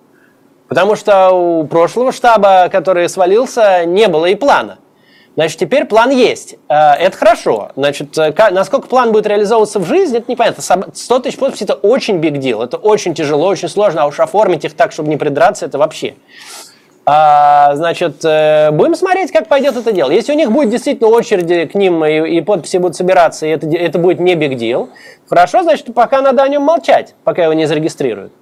Потому 0.68 0.94
что 0.94 1.30
у 1.30 1.66
прошлого 1.66 2.12
штаба, 2.12 2.68
который 2.70 3.08
свалился, 3.08 3.84
не 3.86 4.06
было 4.06 4.26
и 4.26 4.36
плана. 4.36 4.78
Значит, 5.34 5.58
теперь 5.58 5.84
план 5.84 6.10
есть. 6.10 6.56
Э, 6.68 6.92
это 6.92 7.16
хорошо. 7.16 7.70
Значит, 7.76 8.16
э, 8.18 8.32
насколько 8.50 8.86
план 8.86 9.12
будет 9.12 9.26
реализовываться 9.26 9.80
в 9.80 9.86
жизни, 9.86 10.18
это 10.18 10.30
непонятно. 10.30 10.62
100 10.62 11.18
тысяч 11.20 11.38
подписей– 11.38 11.64
это 11.66 11.74
очень 11.74 12.18
big 12.20 12.38
deal. 12.38 12.62
Это 12.62 12.76
очень 12.76 13.14
тяжело, 13.14 13.48
очень 13.48 13.68
сложно. 13.68 14.02
А 14.02 14.06
уж 14.06 14.20
оформить 14.20 14.64
их 14.64 14.74
так, 14.74 14.92
чтобы 14.92 15.08
не 15.08 15.16
придраться, 15.16 15.66
это 15.66 15.78
вообще. 15.78 16.14
А, 17.06 17.74
значит, 17.74 18.24
э, 18.24 18.70
будем 18.70 18.94
смотреть, 18.94 19.30
как 19.30 19.48
пойдет 19.48 19.76
это 19.76 19.92
дело. 19.92 20.10
Если 20.10 20.32
у 20.32 20.36
них 20.36 20.50
будет 20.50 20.70
действительно 20.70 21.10
очереди 21.10 21.66
к 21.66 21.74
ним 21.74 22.04
и, 22.04 22.38
и 22.38 22.40
подписи 22.40 22.78
будут 22.78 22.96
собираться, 22.96 23.44
и 23.44 23.50
это, 23.50 23.66
это 23.66 23.98
будет 23.98 24.20
не 24.20 24.34
big 24.34 24.54
deal, 24.56 24.88
хорошо, 25.28 25.62
значит, 25.64 25.92
пока 25.92 26.22
надо 26.22 26.42
о 26.42 26.48
нем 26.48 26.62
молчать, 26.62 27.14
пока 27.24 27.42
его 27.42 27.52
не 27.52 27.66
зарегистрируют. 27.66 28.32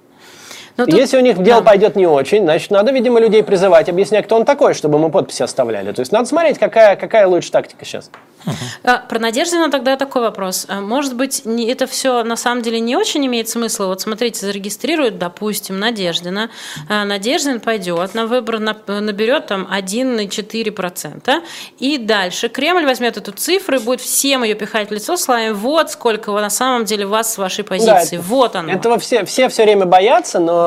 Но 0.77 0.85
тут... 0.85 0.95
Если 0.95 1.17
у 1.17 1.21
них 1.21 1.41
дело 1.41 1.61
да. 1.61 1.69
пойдет 1.69 1.95
не 1.95 2.07
очень, 2.07 2.43
значит, 2.43 2.71
надо, 2.71 2.91
видимо, 2.91 3.19
людей 3.19 3.43
призывать, 3.43 3.89
объяснять, 3.89 4.25
кто 4.25 4.35
он 4.35 4.45
такой, 4.45 4.73
чтобы 4.73 4.97
мы 4.97 5.11
подписи 5.11 5.43
оставляли. 5.43 5.91
То 5.91 5.99
есть 5.99 6.11
надо 6.11 6.25
смотреть, 6.25 6.57
какая, 6.57 6.95
какая 6.95 7.27
лучше 7.27 7.51
тактика 7.51 7.85
сейчас. 7.85 8.09
Uh-huh. 8.45 9.07
Про 9.07 9.19
Надеждина 9.19 9.71
тогда 9.71 9.95
такой 9.95 10.21
вопрос. 10.21 10.65
А 10.67 10.81
может 10.81 11.15
быть, 11.15 11.45
не, 11.45 11.69
это 11.71 11.87
все 11.87 12.23
на 12.23 12.35
самом 12.35 12.61
деле 12.61 12.79
не 12.79 12.97
очень 12.97 13.25
имеет 13.25 13.47
смысла? 13.47 13.85
Вот 13.85 14.01
смотрите, 14.01 14.45
зарегистрируют, 14.45 15.17
допустим, 15.17 15.79
Надеждина. 15.79 16.49
А 16.89 17.05
Надеждин 17.05 17.59
пойдет 17.59 18.15
на 18.15 18.25
выбор, 18.25 18.59
наберет 18.59 19.47
там 19.47 19.67
1,4%. 19.71 21.41
И 21.79 21.97
дальше 21.97 22.49
Кремль 22.49 22.85
возьмет 22.85 23.17
эту 23.17 23.31
цифру 23.31 23.75
и 23.77 23.79
будет 23.79 24.01
всем 24.01 24.43
ее 24.43 24.55
пихать 24.55 24.89
в 24.89 24.91
лицо 24.91 25.15
словами 25.17 25.51
«вот 25.51 25.91
сколько 25.91 26.31
на 26.31 26.49
самом 26.49 26.85
деле 26.85 27.05
вас 27.05 27.33
с 27.33 27.37
вашей 27.37 27.63
позиции, 27.63 28.17
да, 28.17 28.23
вот 28.23 28.55
оно». 28.55 28.71
Этого 28.71 28.99
все, 28.99 29.23
все 29.23 29.47
все 29.47 29.63
время 29.63 29.85
боятся, 29.85 30.39
но 30.39 30.62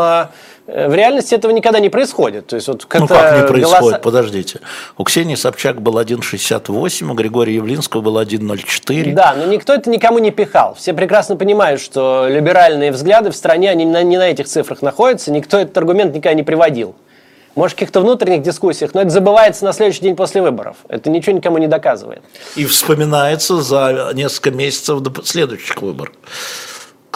Э, 0.67 0.89
в 0.89 0.95
реальности 0.95 1.35
этого 1.35 1.53
никогда 1.53 1.79
не 1.79 1.89
происходит. 1.89 2.49
То 2.49 2.57
есть, 2.57 2.69
вот 2.69 2.87
ну 2.99 3.07
как 3.07 3.41
не 3.41 3.47
происходит? 3.47 3.81
Голоса... 3.81 3.99
Подождите. 3.99 4.61
У 4.97 5.05
Ксении 5.05 5.35
Собчак 5.35 5.81
был 5.81 5.99
1,68, 5.99 7.11
у 7.11 7.15
Григория 7.15 7.55
Явлинского 7.55 8.01
был 8.01 8.19
1,04. 8.19 9.13
Да, 9.13 9.35
но 9.37 9.47
никто 9.47 9.73
это 9.73 9.89
никому 9.91 10.19
не 10.19 10.31
пихал. 10.31 10.75
Все 10.75 10.93
прекрасно 10.93 11.37
понимают, 11.37 11.81
что 11.81 12.27
либеральные 12.29 12.93
взгляды 12.93 13.31
в 13.31 13.37
стране, 13.37 13.71
они 13.71 13.85
не 13.85 14.17
на 14.17 14.29
этих 14.29 14.47
цифрах 14.47 14.83
находятся. 14.83 15.31
Никто 15.31 15.59
этот 15.59 15.77
аргумент 15.79 16.15
никогда 16.15 16.35
не 16.35 16.43
приводил. 16.43 16.97
Может, 17.55 17.73
в 17.73 17.79
каких-то 17.79 18.03
внутренних 18.03 18.43
дискуссиях, 18.43 18.93
но 18.93 19.01
это 19.01 19.09
забывается 19.09 19.65
на 19.65 19.73
следующий 19.73 20.03
день 20.03 20.15
после 20.15 20.43
выборов. 20.43 20.77
Это 20.89 21.09
ничего 21.09 21.35
никому 21.35 21.57
не 21.57 21.69
доказывает. 21.69 22.23
И 22.55 22.67
вспоминается 22.67 23.63
за 23.63 24.11
несколько 24.13 24.51
месяцев 24.51 25.01
до 25.01 25.23
следующих 25.23 25.81
выборов 25.81 26.13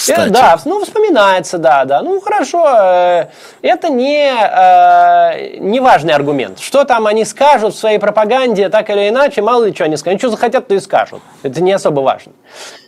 кстати. 0.01 0.29
Да, 0.31 0.59
ну, 0.65 0.85
вспоминается, 0.85 1.59
да, 1.59 1.85
да. 1.85 2.03
Ну, 2.03 2.21
хорошо, 2.21 2.65
э, 2.67 3.27
это 3.63 3.89
не, 3.89 4.33
э, 4.33 5.59
не 5.59 5.81
важный 5.81 6.15
аргумент. 6.15 6.59
Что 6.59 6.85
там 6.85 7.07
они 7.07 7.25
скажут 7.25 7.75
в 7.75 7.79
своей 7.79 7.99
пропаганде, 7.99 8.69
так 8.69 8.91
или 8.91 9.09
иначе, 9.09 9.43
мало 9.43 9.65
ли 9.65 9.75
что 9.75 9.85
они 9.85 9.97
скажут. 9.97 10.13
Они 10.13 10.19
что 10.19 10.31
захотят, 10.31 10.69
то 10.69 10.75
и 10.75 10.81
скажут. 10.81 11.21
Это 11.43 11.63
не 11.63 11.73
особо 11.73 12.01
важно. 12.01 12.33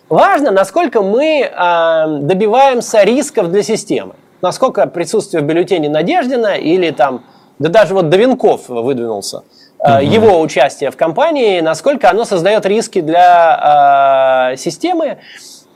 Важно, 0.08 0.50
насколько 0.50 1.02
мы 1.02 1.42
э, 1.42 2.18
добиваемся 2.20 3.02
рисков 3.02 3.50
для 3.50 3.62
системы. 3.62 4.14
Насколько 4.40 4.86
присутствие 4.86 5.42
в 5.42 5.46
бюллетене 5.46 5.88
Надеждина 5.88 6.54
или 6.56 6.90
там, 6.90 7.24
да 7.58 7.68
даже 7.68 7.94
вот 7.94 8.08
Даванков 8.08 8.68
выдвинулся, 8.68 9.44
угу. 9.78 10.00
его 10.00 10.40
участие 10.40 10.90
в 10.90 10.96
кампании, 10.96 11.60
насколько 11.60 12.10
оно 12.10 12.24
создает 12.24 12.66
риски 12.66 13.00
для 13.00 14.54
системы. 14.56 15.18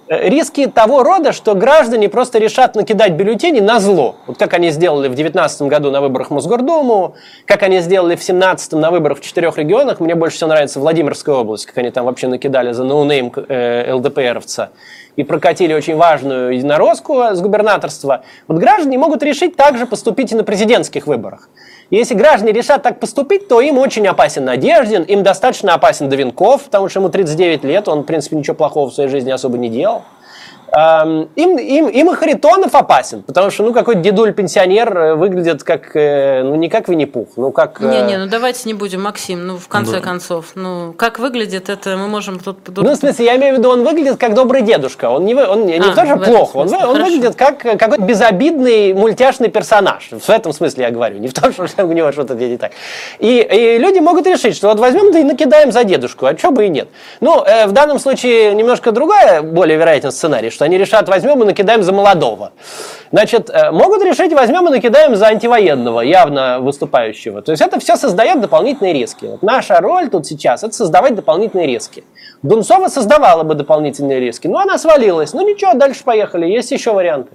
Э, 0.08 0.28
риски 0.28 0.66
того 0.66 1.02
рода, 1.02 1.32
что 1.32 1.54
граждане 1.54 2.08
просто 2.08 2.38
решат 2.38 2.76
накидать 2.76 3.12
бюллетени 3.14 3.58
на 3.58 3.80
зло. 3.80 4.14
Вот 4.28 4.38
как 4.38 4.54
они 4.54 4.70
сделали 4.70 5.08
в 5.08 5.14
2019 5.16 5.62
году 5.62 5.90
на 5.90 6.00
выборах 6.00 6.30
Мосгордуму, 6.30 7.16
как 7.44 7.64
они 7.64 7.80
сделали 7.80 8.14
в 8.14 8.22
2017 8.22 8.72
на 8.74 8.92
выборах 8.92 9.18
в 9.18 9.20
четырех 9.22 9.58
регионах. 9.58 9.98
Мне 9.98 10.14
больше 10.14 10.36
всего 10.36 10.50
нравится 10.50 10.78
Владимирская 10.78 11.34
область, 11.34 11.66
как 11.66 11.78
они 11.78 11.90
там 11.90 12.06
вообще 12.06 12.28
накидали 12.28 12.70
за 12.70 12.84
no-name 12.84 13.32
э, 13.48 13.92
ЛДПРовца 13.92 14.70
и 15.16 15.24
прокатили 15.24 15.74
очень 15.74 15.96
важную 15.96 16.54
единороску 16.54 17.22
с 17.32 17.40
губернаторства. 17.40 18.22
Вот 18.46 18.58
граждане 18.58 18.98
могут 18.98 19.24
решить 19.24 19.56
также 19.56 19.86
поступить 19.86 20.30
и 20.30 20.36
на 20.36 20.44
президентских 20.44 21.08
выборах. 21.08 21.48
Если 21.90 22.14
граждане 22.14 22.52
решат 22.52 22.82
так 22.82 22.98
поступить, 22.98 23.46
то 23.46 23.60
им 23.60 23.78
очень 23.78 24.06
опасен 24.08 24.44
Надеждин, 24.44 25.04
им 25.04 25.22
достаточно 25.22 25.74
опасен 25.74 26.08
Довинков, 26.08 26.64
потому 26.64 26.88
что 26.88 26.98
ему 26.98 27.10
39 27.10 27.62
лет, 27.62 27.86
он, 27.86 28.00
в 28.00 28.06
принципе, 28.06 28.36
ничего 28.36 28.56
плохого 28.56 28.90
в 28.90 28.94
своей 28.94 29.08
жизни 29.08 29.30
особо 29.30 29.56
не 29.56 29.68
делал. 29.68 30.02
Им, 30.76 31.56
им, 31.56 31.88
им 31.88 32.10
и 32.10 32.14
Харитонов 32.14 32.74
опасен, 32.74 33.22
потому 33.22 33.50
что, 33.50 33.62
ну, 33.62 33.72
какой-то 33.72 34.00
дедуль-пенсионер 34.02 34.98
э, 34.98 35.14
выглядит 35.14 35.62
как, 35.62 35.96
э, 35.96 36.42
ну, 36.42 36.54
не 36.56 36.68
как 36.68 36.88
Винни-Пух, 36.88 37.28
ну, 37.36 37.50
как... 37.50 37.80
Не-не, 37.80 38.14
э, 38.14 38.18
ну, 38.18 38.26
давайте 38.26 38.68
не 38.68 38.74
будем, 38.74 39.02
Максим, 39.02 39.46
ну, 39.46 39.56
в 39.56 39.68
конце 39.68 39.92
да. 39.92 40.00
концов, 40.00 40.48
ну, 40.54 40.92
как 40.92 41.18
выглядит 41.18 41.70
это, 41.70 41.96
мы 41.96 42.08
можем 42.08 42.38
тут... 42.38 42.58
Ну, 42.76 42.92
в 42.92 42.94
смысле, 42.94 43.24
я 43.24 43.36
имею 43.36 43.54
в 43.54 43.58
виду, 43.58 43.70
он 43.70 43.84
выглядит 43.84 44.18
как 44.18 44.34
добрый 44.34 44.60
дедушка, 44.60 45.08
он 45.08 45.24
не, 45.24 45.34
он, 45.34 45.64
не, 45.64 45.78
а, 45.78 45.94
то, 45.94 46.04
что 46.04 46.16
плохо, 46.18 46.58
он, 46.58 46.74
он 46.74 47.02
выглядит 47.02 47.36
как 47.36 47.60
какой-то 47.60 48.02
безобидный 48.02 48.92
мультяшный 48.92 49.48
персонаж, 49.48 50.10
в 50.10 50.28
этом 50.28 50.52
смысле 50.52 50.84
я 50.84 50.90
говорю, 50.90 51.16
не 51.16 51.28
в 51.28 51.32
том, 51.32 51.52
что 51.68 51.86
у 51.86 51.92
него 51.92 52.12
что-то 52.12 52.34
не 52.34 52.58
так. 52.58 52.72
И, 53.18 53.38
и 53.40 53.78
люди 53.78 54.00
могут 54.00 54.26
решить, 54.26 54.54
что 54.54 54.68
вот 54.68 54.78
возьмем 54.78 55.10
да 55.10 55.20
и 55.20 55.24
накидаем 55.24 55.72
за 55.72 55.84
дедушку, 55.84 56.26
а 56.26 56.36
что 56.36 56.50
бы 56.50 56.66
и 56.66 56.68
нет. 56.68 56.88
Ну, 57.20 57.42
в 57.66 57.72
данном 57.72 57.98
случае 57.98 58.52
немножко 58.52 58.92
другая, 58.92 59.40
более 59.40 59.78
вероятный 59.78 60.12
сценарий, 60.12 60.50
что 60.50 60.65
они 60.66 60.78
решат, 60.78 61.08
возьмем 61.08 61.42
и 61.42 61.46
накидаем 61.46 61.82
за 61.82 61.92
молодого. 61.92 62.52
Значит, 63.12 63.50
э, 63.50 63.70
могут 63.70 64.02
решить, 64.02 64.32
возьмем 64.32 64.66
и 64.68 64.70
накидаем 64.70 65.16
за 65.16 65.28
антивоенного, 65.28 66.00
явно 66.00 66.60
выступающего. 66.60 67.40
То 67.40 67.52
есть 67.52 67.62
это 67.62 67.78
все 67.80 67.96
создает 67.96 68.40
дополнительные 68.40 68.92
риски. 68.92 69.26
Вот 69.26 69.42
наша 69.42 69.80
роль 69.80 70.10
тут 70.10 70.26
сейчас– 70.26 70.62
это 70.64 70.74
создавать 70.74 71.14
дополнительные 71.14 71.66
риски. 71.66 72.04
Дунцова 72.42 72.88
создавала 72.88 73.42
бы 73.42 73.54
дополнительные 73.54 74.20
риски, 74.20 74.48
но 74.48 74.58
она 74.58 74.78
свалилась. 74.78 75.32
Ну 75.32 75.48
ничего, 75.48 75.74
дальше 75.74 76.04
поехали, 76.04 76.46
есть 76.46 76.70
еще 76.72 76.92
варианты. 76.92 77.30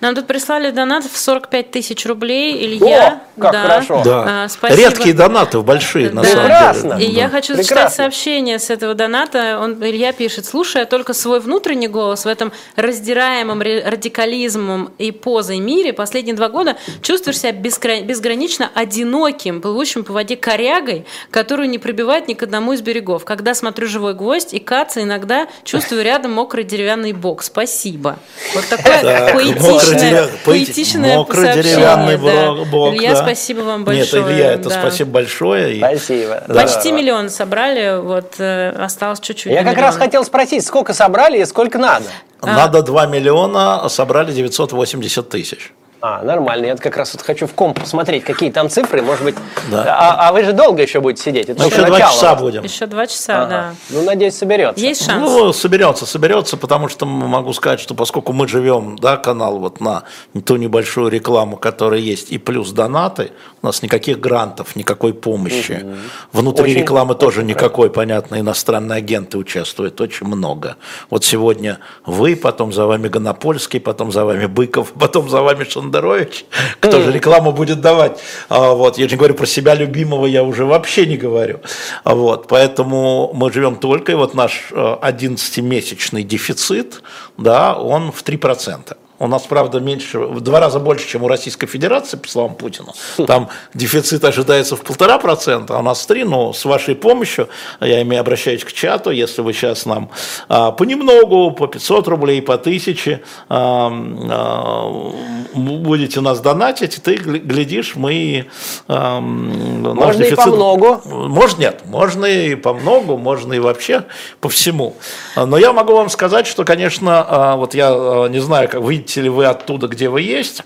Нам 0.00 0.14
тут 0.14 0.26
прислали 0.26 0.70
донат 0.70 1.04
в 1.04 1.16
45 1.16 1.70
тысяч 1.70 2.06
рублей. 2.06 2.64
Илья. 2.64 3.20
О, 3.36 3.40
как 3.40 3.52
да. 3.52 3.62
хорошо. 3.62 4.02
Да. 4.04 4.44
А, 4.44 4.48
спасибо. 4.48 4.80
Редкие 4.80 5.14
донаты 5.14 5.60
большие, 5.60 6.10
на 6.10 6.22
да. 6.22 6.28
самом 6.28 6.44
Прекрасно. 6.44 6.94
деле. 6.96 7.10
И 7.10 7.14
да. 7.14 7.20
я 7.20 7.28
хочу 7.28 7.54
Прекрасно. 7.54 7.62
зачитать 7.62 7.94
сообщение 7.94 8.58
с 8.58 8.70
этого 8.70 8.94
доната. 8.94 9.58
Он, 9.60 9.82
Илья 9.82 10.12
пишет, 10.12 10.46
слушая 10.46 10.86
только 10.86 11.12
свой 11.12 11.40
внутренний 11.40 11.88
голос 11.88 12.24
в 12.24 12.28
этом 12.28 12.52
раздираемом 12.76 13.60
радикализмом 13.60 14.92
и 14.98 15.10
позой 15.10 15.58
мире, 15.58 15.92
последние 15.92 16.34
два 16.34 16.48
года 16.48 16.76
чувствуешь 17.02 17.38
себя 17.38 17.52
безгранично 17.52 18.70
одиноким, 18.74 19.60
плывущим 19.60 20.04
по 20.04 20.12
воде 20.12 20.36
корягой, 20.36 21.06
которую 21.30 21.68
не 21.68 21.78
прибивает 21.78 22.28
ни 22.28 22.34
к 22.34 22.42
одному 22.42 22.72
из 22.72 22.82
берегов. 22.82 23.24
Когда 23.24 23.54
смотрю 23.54 23.86
«Живой 23.86 24.14
гвоздь» 24.14 24.54
и 24.54 24.58
«Каца», 24.58 25.02
иногда 25.02 25.46
чувствую 25.64 26.02
рядом 26.04 26.32
мокрый 26.32 26.64
деревянный 26.64 27.12
бок. 27.12 27.42
Спасибо. 27.42 28.18
Вот 28.54 28.64
такое 28.68 29.32
поэтичное 29.32 29.83
поэтичное, 29.84 30.28
поэтичное 30.44 31.16
Мокрый 31.16 31.54
деревянный 31.54 32.18
да. 32.18 32.64
бок. 32.70 32.94
Илья, 32.94 33.14
да. 33.14 33.22
спасибо 33.22 33.60
вам 33.60 33.84
большое. 33.84 34.22
Нет, 34.22 34.32
Илья, 34.32 34.52
это 34.52 34.68
да. 34.68 34.80
спасибо 34.80 35.10
большое. 35.10 35.78
Спасибо. 35.78 36.42
Да. 36.48 36.54
Почти 36.62 36.92
миллион 36.92 37.30
собрали, 37.30 38.00
вот 38.00 38.34
э, 38.38 38.70
осталось 38.70 39.20
чуть-чуть. 39.20 39.52
Я 39.52 39.58
как 39.62 39.72
миллион. 39.72 39.84
раз 39.84 39.96
хотел 39.96 40.24
спросить, 40.24 40.64
сколько 40.64 40.94
собрали 40.94 41.40
и 41.40 41.44
сколько 41.44 41.78
надо? 41.78 42.06
Надо 42.42 42.82
2 42.82 43.06
миллиона, 43.06 43.88
собрали 43.88 44.32
980 44.32 45.28
тысяч. 45.28 45.72
А, 46.06 46.22
нормально. 46.22 46.66
Я 46.66 46.76
как 46.76 46.98
раз 46.98 47.14
вот 47.14 47.22
хочу 47.22 47.46
в 47.46 47.54
комп 47.54 47.80
посмотреть, 47.80 48.24
какие 48.24 48.50
там 48.50 48.68
цифры, 48.68 49.00
может 49.00 49.24
быть. 49.24 49.36
Да. 49.70 49.84
А, 49.88 50.28
а 50.28 50.32
вы 50.34 50.44
же 50.44 50.52
долго 50.52 50.82
еще 50.82 51.00
будете 51.00 51.22
сидеть? 51.22 51.48
Это 51.48 51.64
еще 51.64 51.82
два 51.86 51.98
часа 51.98 52.34
будем. 52.34 52.62
Еще 52.62 52.84
два 52.84 53.06
часа, 53.06 53.44
ага. 53.44 53.48
да. 53.48 53.74
Ну, 53.88 54.02
надеюсь, 54.02 54.34
соберется. 54.34 54.84
Есть 54.84 55.06
шанс? 55.06 55.22
Ну, 55.22 55.50
соберется, 55.54 56.04
соберется, 56.04 56.58
потому 56.58 56.90
что 56.90 57.06
могу 57.06 57.54
сказать, 57.54 57.80
что 57.80 57.94
поскольку 57.94 58.34
мы 58.34 58.46
живем, 58.46 58.98
да, 58.98 59.16
канал 59.16 59.58
вот 59.58 59.80
на 59.80 60.02
ту 60.44 60.56
небольшую 60.56 61.08
рекламу, 61.08 61.56
которая 61.56 62.00
есть, 62.00 62.30
и 62.30 62.36
плюс 62.36 62.72
донаты, 62.72 63.30
у 63.62 63.66
нас 63.66 63.82
никаких 63.82 64.20
грантов, 64.20 64.76
никакой 64.76 65.14
помощи. 65.14 65.80
Угу. 65.82 65.94
Внутри 66.34 66.72
очень, 66.72 66.80
рекламы 66.82 67.14
тоже 67.14 67.38
очень 67.38 67.48
никакой, 67.48 67.88
понятно, 67.88 68.38
иностранные 68.38 68.98
агенты 68.98 69.38
участвуют, 69.38 69.98
очень 70.02 70.26
много. 70.26 70.76
Вот 71.08 71.24
сегодня 71.24 71.78
вы, 72.04 72.36
потом 72.36 72.74
за 72.74 72.84
вами 72.84 73.08
Гонопольский, 73.08 73.80
потом 73.80 74.12
за 74.12 74.26
вами 74.26 74.44
Быков, 74.44 74.92
потом 75.00 75.30
за 75.30 75.40
вами 75.40 75.64
Шандер 75.64 75.93
Бондарович, 75.94 76.44
кто 76.80 77.00
же 77.00 77.12
рекламу 77.12 77.52
будет 77.52 77.80
давать. 77.80 78.18
А, 78.48 78.72
вот, 78.72 78.98
я 78.98 79.04
же 79.06 79.14
не 79.14 79.18
говорю 79.18 79.34
про 79.34 79.46
себя 79.46 79.74
любимого, 79.74 80.26
я 80.26 80.42
уже 80.42 80.64
вообще 80.64 81.06
не 81.06 81.16
говорю. 81.16 81.60
А, 82.02 82.14
вот, 82.14 82.48
поэтому 82.48 83.30
мы 83.32 83.52
живем 83.52 83.76
только, 83.76 84.12
и 84.12 84.14
вот 84.14 84.34
наш 84.34 84.72
11-месячный 84.72 86.22
э, 86.22 86.24
дефицит, 86.24 87.02
да, 87.38 87.74
он 87.74 88.10
в 88.12 88.22
3%. 88.24 88.96
У 89.20 89.28
нас, 89.28 89.42
правда, 89.42 89.78
меньше, 89.78 90.18
в 90.18 90.40
два 90.40 90.58
раза 90.58 90.80
больше, 90.80 91.06
чем 91.06 91.22
у 91.22 91.28
Российской 91.28 91.68
Федерации, 91.68 92.16
по 92.16 92.28
словам 92.28 92.56
Путина. 92.56 92.92
Там 93.26 93.48
дефицит 93.72 94.24
ожидается 94.24 94.74
в 94.74 94.82
полтора 94.82 95.18
процента, 95.18 95.76
а 95.76 95.78
у 95.78 95.82
нас 95.82 96.04
три. 96.04 96.24
Но 96.24 96.52
с 96.52 96.64
вашей 96.64 96.96
помощью, 96.96 97.48
я 97.80 98.02
имею 98.02 98.20
обращаюсь 98.20 98.64
к 98.64 98.72
чату, 98.72 99.10
если 99.10 99.42
вы 99.42 99.52
сейчас 99.52 99.86
нам 99.86 100.10
а, 100.48 100.72
понемногу, 100.72 101.52
по 101.52 101.68
500 101.68 102.08
рублей, 102.08 102.42
по 102.42 102.54
1000 102.54 103.20
а, 103.48 103.92
а, 104.30 105.12
будете 105.54 106.20
нас 106.20 106.40
донатить, 106.40 107.00
ты 107.02 107.14
глядишь, 107.14 107.94
мы... 107.94 108.46
А, 108.88 109.20
можно 109.20 110.24
дефицит, 110.24 110.32
и 110.32 110.42
по 110.42 110.46
многу. 110.48 111.02
Можно, 111.04 111.60
нет, 111.60 111.82
можно 111.84 112.24
и 112.24 112.56
по 112.56 112.74
многу, 112.74 113.16
можно 113.16 113.52
и 113.52 113.60
вообще 113.60 114.04
по 114.40 114.48
всему. 114.48 114.96
Но 115.36 115.56
я 115.56 115.72
могу 115.72 115.94
вам 115.94 116.10
сказать, 116.10 116.48
что, 116.48 116.64
конечно, 116.64 117.24
а, 117.28 117.56
вот 117.56 117.74
я 117.74 117.90
а, 117.92 118.26
не 118.26 118.40
знаю, 118.40 118.68
как 118.68 118.80
вы 118.80 119.03
выйдете 119.04 119.20
ли 119.20 119.28
вы 119.28 119.44
оттуда, 119.44 119.86
где 119.86 120.08
вы 120.08 120.22
есть, 120.22 120.62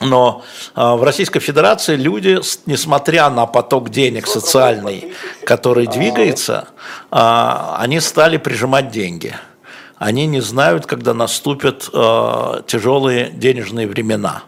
но 0.00 0.42
в 0.74 1.02
Российской 1.02 1.40
Федерации 1.40 1.96
люди, 1.96 2.38
несмотря 2.66 3.28
на 3.30 3.46
поток 3.46 3.90
денег 3.90 4.28
социальный, 4.28 5.12
который 5.44 5.86
двигается, 5.86 6.68
они 7.10 8.00
стали 8.00 8.36
прижимать 8.36 8.90
деньги. 8.90 9.34
они 9.98 10.26
не 10.26 10.40
знают, 10.40 10.86
когда 10.86 11.14
наступят 11.14 11.90
тяжелые 12.66 13.30
денежные 13.30 13.86
времена. 13.86 14.42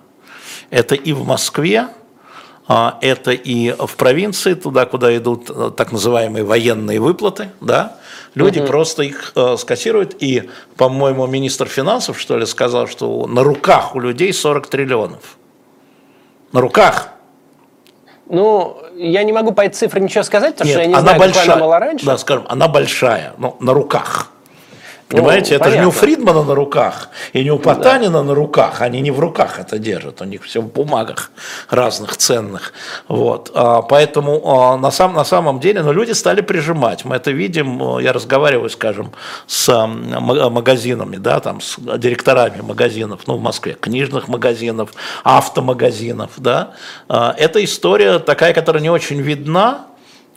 Это 0.70 0.94
и 0.94 1.12
в 1.12 1.24
Москве, 1.26 1.88
это 2.68 3.30
и 3.30 3.72
в 3.72 3.96
провинции, 3.96 4.54
туда, 4.54 4.84
куда 4.84 5.16
идут 5.16 5.76
так 5.76 5.92
называемые 5.92 6.44
военные 6.44 7.00
выплаты, 7.00 7.50
да, 7.60 7.96
люди 8.34 8.60
угу. 8.60 8.68
просто 8.68 9.02
их 9.02 9.32
э, 9.34 9.56
скассируют. 9.56 10.16
И, 10.22 10.48
по-моему, 10.76 11.26
министр 11.26 11.66
финансов, 11.66 12.18
что 12.18 12.36
ли, 12.36 12.46
сказал, 12.46 12.86
что 12.86 13.26
на 13.26 13.42
руках 13.42 13.94
у 13.94 14.00
людей 14.00 14.32
40 14.32 14.66
триллионов. 14.66 15.36
На 16.52 16.60
руках. 16.60 17.10
Ну, 18.26 18.78
я 18.96 19.22
не 19.22 19.32
могу 19.32 19.52
по 19.52 19.62
этой 19.62 19.74
цифре 19.74 20.00
ничего 20.00 20.22
сказать, 20.22 20.54
потому 20.54 20.68
Нет, 20.68 20.74
что 20.74 20.82
я 20.82 20.86
не 20.86 20.94
она 20.94 21.02
знаю, 21.02 21.18
большая, 21.18 21.44
она 21.44 21.56
была 21.56 21.78
раньше. 21.78 22.06
Да, 22.06 22.18
скажем, 22.18 22.44
она 22.48 22.68
большая, 22.68 23.34
но 23.38 23.56
на 23.60 23.72
руках. 23.72 24.30
Понимаете, 25.08 25.50
ну, 25.52 25.56
это 25.56 25.64
понятно. 25.64 25.70
же 25.70 25.78
не 25.80 25.86
у 25.86 25.90
Фридмана 25.90 26.42
на 26.42 26.54
руках 26.54 27.08
и 27.32 27.42
не 27.42 27.50
у 27.50 27.58
Потанина 27.58 28.18
да. 28.18 28.22
на 28.22 28.34
руках, 28.34 28.82
они 28.82 29.00
не 29.00 29.10
в 29.10 29.18
руках 29.18 29.58
это 29.58 29.78
держат, 29.78 30.20
у 30.20 30.24
них 30.24 30.44
все 30.44 30.60
в 30.60 30.70
бумагах 30.70 31.30
разных 31.70 32.18
ценных. 32.18 32.74
Вот. 33.08 33.50
А, 33.54 33.80
поэтому 33.80 34.42
а, 34.44 34.76
на, 34.76 34.90
сам, 34.90 35.14
на 35.14 35.24
самом 35.24 35.60
деле 35.60 35.82
ну, 35.82 35.92
люди 35.92 36.12
стали 36.12 36.42
прижимать. 36.42 37.06
Мы 37.06 37.16
это 37.16 37.30
видим, 37.30 37.98
я 37.98 38.12
разговариваю, 38.12 38.68
скажем, 38.68 39.12
с 39.46 39.86
магазинами, 39.86 41.16
да, 41.16 41.40
там, 41.40 41.62
с 41.62 41.78
директорами 41.78 42.60
магазинов, 42.60 43.22
ну, 43.26 43.36
в 43.36 43.40
Москве, 43.40 43.78
книжных 43.80 44.28
магазинов, 44.28 44.92
автомагазинов. 45.24 46.32
Да. 46.36 46.72
А, 47.08 47.34
это 47.38 47.64
история 47.64 48.18
такая, 48.18 48.52
которая 48.52 48.82
не 48.82 48.90
очень 48.90 49.22
видна, 49.22 49.86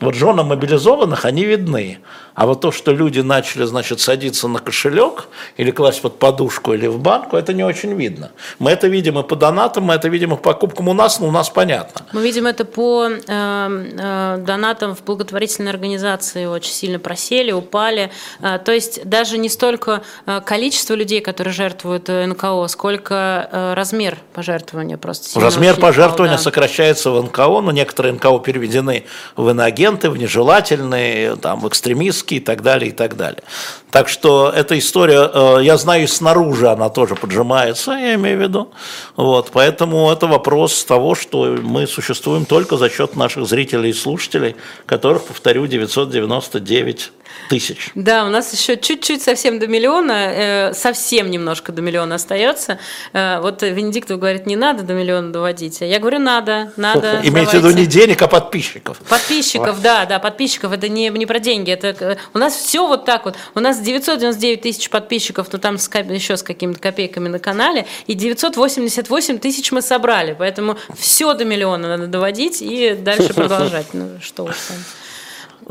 вот 0.01 0.15
женам 0.15 0.47
мобилизованных 0.47 1.25
они 1.25 1.45
видны. 1.45 1.99
А 2.33 2.45
вот 2.45 2.61
то, 2.61 2.71
что 2.71 2.91
люди 2.91 3.19
начали, 3.19 3.65
значит, 3.65 3.99
садиться 3.99 4.47
на 4.47 4.59
кошелек 4.59 5.27
или 5.57 5.71
класть 5.71 6.01
под 6.01 6.17
подушку 6.17 6.73
или 6.73 6.87
в 6.87 6.99
банку, 6.99 7.35
это 7.35 7.53
не 7.53 7.63
очень 7.63 7.93
видно. 7.93 8.31
Мы 8.59 8.71
это 8.71 8.87
видим 8.87 9.19
и 9.19 9.23
по 9.23 9.35
донатам, 9.35 9.85
мы 9.85 9.95
это 9.95 10.07
видим 10.07 10.33
и 10.33 10.37
по 10.37 10.53
покупкам 10.53 10.87
у 10.87 10.93
нас, 10.93 11.19
но 11.19 11.27
у 11.27 11.31
нас 11.31 11.49
понятно. 11.49 12.05
Мы 12.13 12.23
видим 12.23 12.45
это 12.47 12.63
по 12.63 13.09
э, 13.09 13.17
э, 13.27 14.37
донатам 14.45 14.95
в 14.95 15.03
благотворительной 15.03 15.71
организации 15.71 16.45
очень 16.45 16.71
сильно 16.71 16.99
просели, 16.99 17.51
упали. 17.51 18.11
Э, 18.39 18.59
то 18.63 18.71
есть 18.71 19.05
даже 19.05 19.37
не 19.37 19.49
столько 19.49 20.01
э, 20.25 20.41
количество 20.45 20.93
людей, 20.93 21.19
которые 21.19 21.53
жертвуют 21.53 22.07
э, 22.09 22.25
НКО, 22.27 22.67
сколько 22.67 23.49
э, 23.51 23.73
размер 23.73 24.17
пожертвования 24.33 24.97
просто. 24.97 25.39
Размер 25.39 25.75
пожертвования 25.75 26.37
да. 26.37 26.43
сокращается 26.43 27.11
в 27.11 27.21
НКО, 27.23 27.61
но 27.61 27.71
некоторые 27.71 28.13
НКО 28.13 28.39
переведены 28.39 29.03
в 29.35 29.49
иноагенты, 29.49 30.09
в 30.09 30.17
нежелательные, 30.17 31.35
там, 31.35 31.59
в 31.59 31.67
экстремисты 31.67 32.21
риски 32.21 32.30
и 32.35 32.39
так 32.39 32.61
далее, 32.61 32.89
и 32.89 32.93
так 32.93 33.15
далее. 33.15 33.43
Так 33.91 34.09
что 34.09 34.51
эта 34.55 34.77
история, 34.77 35.29
э, 35.33 35.59
я 35.63 35.77
знаю, 35.77 36.07
снаружи 36.07 36.69
она 36.69 36.89
тоже 36.89 37.15
поджимается, 37.15 37.91
я 37.91 38.15
имею 38.15 38.37
в 38.37 38.41
виду. 38.41 38.71
Вот, 39.15 39.49
поэтому 39.51 40.11
это 40.11 40.27
вопрос 40.27 40.83
того, 40.85 41.15
что 41.15 41.57
мы 41.61 41.87
существуем 41.87 42.45
только 42.45 42.77
за 42.77 42.89
счет 42.89 43.15
наших 43.15 43.45
зрителей 43.45 43.89
и 43.89 43.93
слушателей, 43.93 44.55
которых, 44.85 45.23
повторю, 45.23 45.67
999 45.67 47.11
тысяч. 47.49 47.91
Да, 47.95 48.25
у 48.25 48.29
нас 48.29 48.53
еще 48.53 48.77
чуть-чуть 48.77 49.21
совсем 49.21 49.59
до 49.59 49.67
миллиона, 49.67 50.11
э, 50.11 50.73
совсем 50.73 51.29
немножко 51.29 51.71
до 51.71 51.81
миллиона 51.81 52.15
остается. 52.15 52.79
Э, 53.13 53.39
вот 53.41 53.61
Венедиктов 53.61 54.19
говорит, 54.19 54.45
не 54.45 54.55
надо 54.55 54.83
до 54.83 54.93
миллиона 54.93 55.31
доводить. 55.31 55.81
Я 55.81 55.99
говорю, 55.99 56.19
надо, 56.19 56.71
надо. 56.77 57.21
Имеете 57.23 57.59
в 57.59 57.65
виду 57.65 57.71
не 57.71 57.85
денег, 57.85 58.21
а 58.21 58.27
подписчиков. 58.27 58.97
Подписчиков, 59.09 59.81
да, 59.81 60.05
да, 60.05 60.19
подписчиков. 60.19 60.71
Это 60.71 60.87
не, 60.89 61.09
не 61.09 61.25
про 61.25 61.39
деньги. 61.39 61.71
Это, 61.71 61.87
э, 61.99 62.10
у 62.33 62.37
нас 62.37 62.55
все 62.55 62.87
вот 62.87 63.05
так 63.05 63.25
вот. 63.25 63.35
У 63.55 63.59
нас 63.59 63.79
999 63.79 64.61
тысяч 64.61 64.89
подписчиков, 64.89 65.47
но 65.51 65.59
там 65.59 65.77
с, 65.77 65.89
еще 65.89 66.37
с 66.37 66.43
какими-то 66.43 66.79
копейками 66.79 67.27
на 67.27 67.39
канале, 67.39 67.85
и 68.07 68.13
988 68.13 69.39
тысяч 69.39 69.71
мы 69.71 69.81
собрали. 69.81 70.35
Поэтому 70.37 70.77
все 70.97 71.33
до 71.33 71.45
миллиона 71.45 71.89
надо 71.89 72.07
доводить 72.07 72.61
и 72.61 72.93
дальше 72.93 73.33
продолжать. 73.33 73.87
Ну, 73.93 74.19
что 74.21 74.43
уж 74.43 74.55
там. 74.67 74.77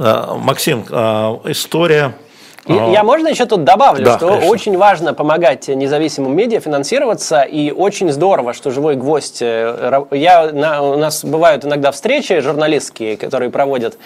Э, 0.04 0.38
Максим, 0.38 0.86
э, 0.88 0.94
история 1.46 2.14
я, 2.66 3.02
можно 3.02 3.28
еще 3.28 3.46
тут 3.46 3.64
добавлю, 3.64 4.04
да, 4.04 4.16
что 4.16 4.28
конечно. 4.28 4.50
очень 4.50 4.76
важно 4.76 5.14
помогать 5.14 5.68
независимым 5.68 6.36
медиа 6.36 6.60
финансироваться, 6.60 7.42
и 7.42 7.70
очень 7.70 8.12
здорово, 8.12 8.52
что 8.52 8.70
«Живой 8.70 8.96
гвоздь». 8.96 9.38
Э, 9.40 10.04
я, 10.10 10.50
на, 10.52 10.82
у 10.82 10.96
нас 10.96 11.24
бывают 11.24 11.64
иногда 11.64 11.90
встречи 11.90 12.38
журналистские, 12.40 13.16
которые 13.16 13.50
проводят, 13.50 13.96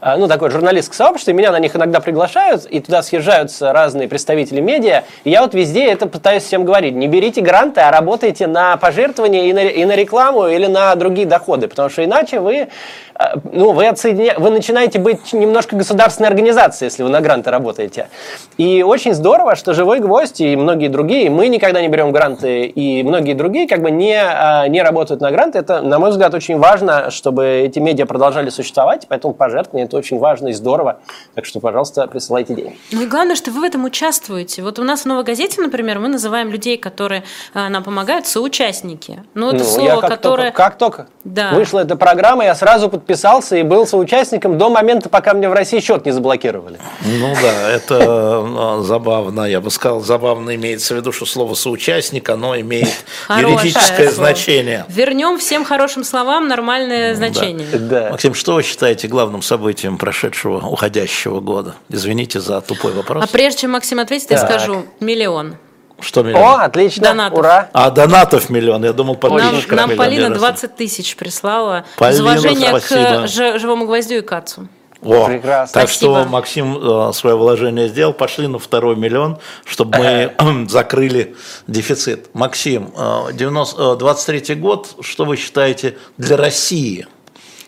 э, 0.00 0.16
ну, 0.16 0.28
такое 0.28 0.50
журналистское 0.50 0.96
сообщество, 0.96 1.32
и 1.32 1.34
меня 1.34 1.50
на 1.50 1.58
них 1.58 1.74
иногда 1.74 2.00
приглашают, 2.00 2.66
и 2.66 2.80
туда 2.80 3.02
съезжаются 3.02 3.72
разные 3.72 4.08
представители 4.08 4.60
медиа, 4.60 5.04
и 5.24 5.30
я 5.30 5.42
вот 5.42 5.54
везде 5.54 5.84
это 5.86 6.06
пытаюсь 6.06 6.44
всем 6.44 6.64
говорить. 6.64 6.94
Не 6.94 7.08
берите 7.08 7.40
гранты, 7.40 7.80
а 7.80 7.90
работайте 7.90 8.46
на 8.46 8.76
пожертвования 8.76 9.46
и 9.46 9.52
на, 9.52 9.60
и 9.60 9.84
на 9.84 9.96
рекламу 9.96 10.46
или 10.46 10.66
на 10.66 10.94
другие 10.94 11.26
доходы, 11.26 11.68
потому 11.68 11.88
что 11.88 12.04
иначе 12.04 12.40
вы 12.40 12.68
а, 13.16 13.34
ну, 13.52 13.72
вы, 13.72 13.86
отсоединя... 13.86 14.34
вы 14.38 14.50
начинаете 14.50 14.98
быть 14.98 15.32
немножко 15.32 15.76
государственной 15.76 16.28
организацией, 16.28 16.88
если 16.88 17.02
вы 17.04 17.10
на 17.10 17.20
гранты 17.20 17.50
работаете. 17.50 18.08
И 18.56 18.82
очень 18.82 19.14
здорово, 19.14 19.56
что 19.56 19.74
«Живой 19.74 19.98
гвоздь» 19.98 20.40
и 20.40 20.54
многие 20.54 20.88
другие, 20.88 21.28
мы 21.28 21.48
никогда 21.48 21.80
не 21.80 21.88
берем 21.88 22.12
гранты, 22.12 22.66
и 22.66 23.02
многие 23.02 23.34
другие 23.34 23.66
как 23.66 23.82
бы 23.82 23.90
не, 23.90 24.16
а, 24.16 24.68
не 24.68 24.80
работают 24.80 25.20
на 25.20 25.32
гранты. 25.32 25.58
Это, 25.58 25.80
на 25.80 25.98
мой 25.98 26.10
взгляд, 26.10 26.34
очень 26.34 26.58
важно, 26.58 27.10
чтобы 27.10 27.46
эти 27.46 27.80
медиа 27.80 28.06
продолжали 28.06 28.50
существовать, 28.50 29.06
поэтому 29.08 29.34
пожертвование– 29.34 29.86
это 29.88 29.96
очень 29.96 30.18
важно 30.18 30.48
и 30.48 30.52
здорово. 30.52 31.00
Так 31.34 31.46
что, 31.46 31.58
пожалуйста, 31.58 32.06
присылайте 32.06 32.54
деньги. 32.54 32.76
Ну 32.92 33.02
и 33.02 33.06
главное, 33.06 33.34
что 33.34 33.50
вы 33.50 33.60
в 33.60 33.64
этом 33.64 33.84
участвуете. 33.84 34.62
Вот 34.62 34.78
у 34.78 34.84
нас 34.84 35.02
в 35.02 35.06
«Новой 35.06 35.24
газете», 35.24 35.60
например, 35.60 35.98
мы 35.98 36.08
называем 36.08 36.50
людей, 36.50 36.78
которые 36.78 37.24
а, 37.54 37.68
нам 37.68 37.82
помогают, 37.82 38.28
соучастники. 38.28 39.24
Ну, 39.34 39.48
это 39.48 39.58
ну, 39.58 39.64
слово, 39.64 40.00
как 40.00 40.10
которое... 40.10 40.52
Только, 40.52 40.56
как 40.56 40.78
только 40.78 41.06
да. 41.24 41.50
вышла 41.54 41.80
эта 41.80 41.96
программа, 41.96 42.44
я 42.44 42.54
сразу 42.54 42.88
подписался 42.88 43.56
и 43.56 43.64
был 43.64 43.84
соучастником 43.84 44.58
до 44.58 44.70
момента, 44.70 45.08
пока 45.08 45.34
мне 45.34 45.48
в 45.48 45.52
России 45.52 45.80
счет 45.80 46.06
не 46.06 46.12
заблокировали. 46.12 46.78
Ну 47.04 47.34
да, 47.42 47.70
это 47.70 47.93
э, 48.00 48.82
забавно. 48.82 49.42
Я 49.42 49.60
бы 49.60 49.70
сказал, 49.70 50.00
забавно 50.00 50.54
имеется 50.54 50.94
в 50.94 50.96
виду, 50.96 51.12
что 51.12 51.26
слово 51.26 51.54
соучастник, 51.54 52.28
оно 52.28 52.58
имеет 52.60 53.04
юридическое 53.28 54.10
значение. 54.10 54.84
Вернем 54.88 55.38
всем 55.38 55.64
хорошим 55.64 56.04
словам 56.04 56.48
нормальное 56.48 57.14
значение. 57.14 57.66
Да. 57.72 58.10
Максим, 58.10 58.34
что 58.34 58.54
вы 58.54 58.62
считаете 58.62 59.08
главным 59.08 59.42
событием 59.42 59.98
прошедшего, 59.98 60.66
уходящего 60.66 61.40
года? 61.40 61.74
Извините 61.88 62.40
за 62.40 62.60
тупой 62.60 62.92
вопрос. 62.92 63.24
А 63.24 63.26
прежде 63.26 63.62
чем 63.62 63.72
Максим 63.72 64.00
ответит, 64.00 64.30
я 64.30 64.38
скажу 64.38 64.86
миллион. 65.00 65.56
Что 66.00 66.22
миллион? 66.22 66.42
О, 66.42 66.54
отлично, 66.56 67.04
донатов. 67.04 67.38
ура. 67.38 67.70
А, 67.72 67.90
донатов 67.90 68.50
миллион, 68.50 68.84
я 68.84 68.92
думал, 68.92 69.16
подписчиков 69.16 69.76
Нам, 69.76 69.88
нам 69.90 69.96
Полина 69.96 70.30
20 70.30 70.76
тысяч 70.76 71.16
прислала. 71.16 71.84
Полина, 71.96 72.16
из 72.16 72.20
уважения 72.20 72.68
спасибо. 72.68 73.26
к 73.54 73.58
живому 73.58 73.86
гвоздю 73.86 74.16
и 74.16 74.20
кацу. 74.20 74.68
О, 75.04 75.26
Прекрасно. 75.26 75.80
Так 75.80 75.90
Спасибо. 75.90 76.22
что 76.22 76.30
Максим 76.30 76.78
э, 76.78 77.12
свое 77.12 77.36
вложение 77.36 77.88
сделал, 77.88 78.14
пошли 78.14 78.46
на 78.46 78.58
второй 78.58 78.96
миллион, 78.96 79.38
чтобы 79.64 79.98
мы 79.98 80.32
закрыли 80.68 81.36
дефицит. 81.66 82.34
Максим, 82.34 82.90
э, 82.96 83.32
90, 83.32 83.96
23 83.96 84.44
э, 84.48 84.54
год, 84.54 84.96
что 85.00 85.24
вы 85.24 85.36
считаете 85.36 85.96
для 86.16 86.36
России? 86.36 87.06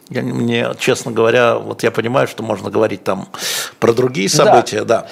Я, 0.09 0.23
мне, 0.23 0.69
честно 0.79 1.11
говоря, 1.11 1.57
вот 1.57 1.83
я 1.83 1.91
понимаю, 1.91 2.29
что 2.29 2.43
можно 2.43 2.71
говорить 2.71 3.05
там 3.05 3.29
про 3.81 3.93
другие 3.93 4.29
события, 4.29 4.85
да. 4.85 5.03
да. 5.03 5.07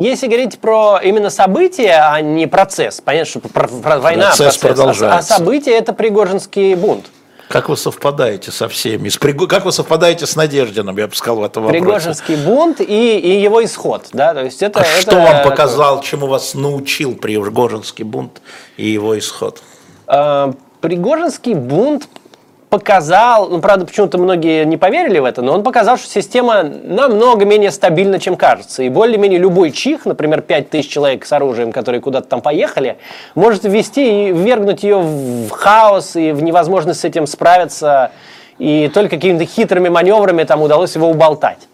Если 0.00 0.28
говорить 0.28 0.58
про 0.60 1.00
именно 1.02 1.30
события, 1.30 2.00
а 2.10 2.20
не 2.20 2.46
процесс, 2.46 3.00
понятно, 3.00 3.30
что 3.30 3.40
про, 3.40 3.66
про 3.66 3.98
война 3.98 4.28
процесс, 4.28 4.56
процесс 4.56 4.62
а 4.62 4.66
продолжается. 4.68 5.16
А, 5.16 5.18
а 5.18 5.22
события 5.22 5.72
это 5.72 5.92
Пригожинский 5.92 6.74
бунт. 6.74 7.06
Как 7.50 7.68
вы 7.68 7.76
совпадаете 7.76 8.52
со 8.52 8.68
всеми? 8.68 9.08
С 9.08 9.18
Приго... 9.18 9.48
Как 9.48 9.64
вы 9.64 9.72
совпадаете 9.72 10.24
с 10.24 10.36
Надеждином, 10.36 10.96
я 10.96 11.08
бы 11.08 11.16
сказал, 11.16 11.40
в 11.40 11.42
этом 11.42 11.64
вопросе? 11.64 11.84
Пригожинский 11.84 12.36
бунт 12.36 12.80
и, 12.80 13.18
и 13.18 13.42
его 13.42 13.64
исход. 13.64 14.06
Да? 14.12 14.34
То 14.34 14.44
есть 14.44 14.62
это, 14.62 14.78
а 14.78 14.84
это... 14.84 15.00
что 15.02 15.16
вам 15.16 15.42
показал, 15.42 16.00
чему 16.00 16.28
вас 16.28 16.54
научил 16.54 17.16
Пригожинский 17.16 18.04
бунт 18.04 18.40
и 18.76 18.88
его 18.88 19.18
исход? 19.18 19.60
А, 20.06 20.54
Пригожинский 20.80 21.54
бунт 21.54 22.08
показал, 22.70 23.48
ну, 23.48 23.60
правда, 23.60 23.84
почему-то 23.84 24.16
многие 24.16 24.64
не 24.64 24.76
поверили 24.76 25.18
в 25.18 25.24
это, 25.24 25.42
но 25.42 25.52
он 25.52 25.64
показал, 25.64 25.98
что 25.98 26.08
система 26.08 26.62
намного 26.62 27.44
менее 27.44 27.72
стабильна, 27.72 28.20
чем 28.20 28.36
кажется. 28.36 28.84
И 28.84 28.88
более-менее 28.88 29.40
любой 29.40 29.72
чих, 29.72 30.06
например, 30.06 30.40
5000 30.40 30.88
человек 30.88 31.26
с 31.26 31.32
оружием, 31.32 31.72
которые 31.72 32.00
куда-то 32.00 32.28
там 32.28 32.40
поехали, 32.40 32.96
может 33.34 33.64
ввести 33.64 34.28
и 34.28 34.32
ввергнуть 34.32 34.84
ее 34.84 34.98
в 34.98 35.50
хаос 35.50 36.14
и 36.14 36.30
в 36.30 36.42
невозможность 36.42 37.00
с 37.00 37.04
этим 37.04 37.26
справиться. 37.26 38.12
И 38.58 38.88
только 38.94 39.16
какими-то 39.16 39.44
хитрыми 39.44 39.88
маневрами 39.88 40.44
там 40.44 40.62
удалось 40.62 40.94
его 40.94 41.08
уболтать. 41.10 41.68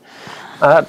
А 0.61 0.87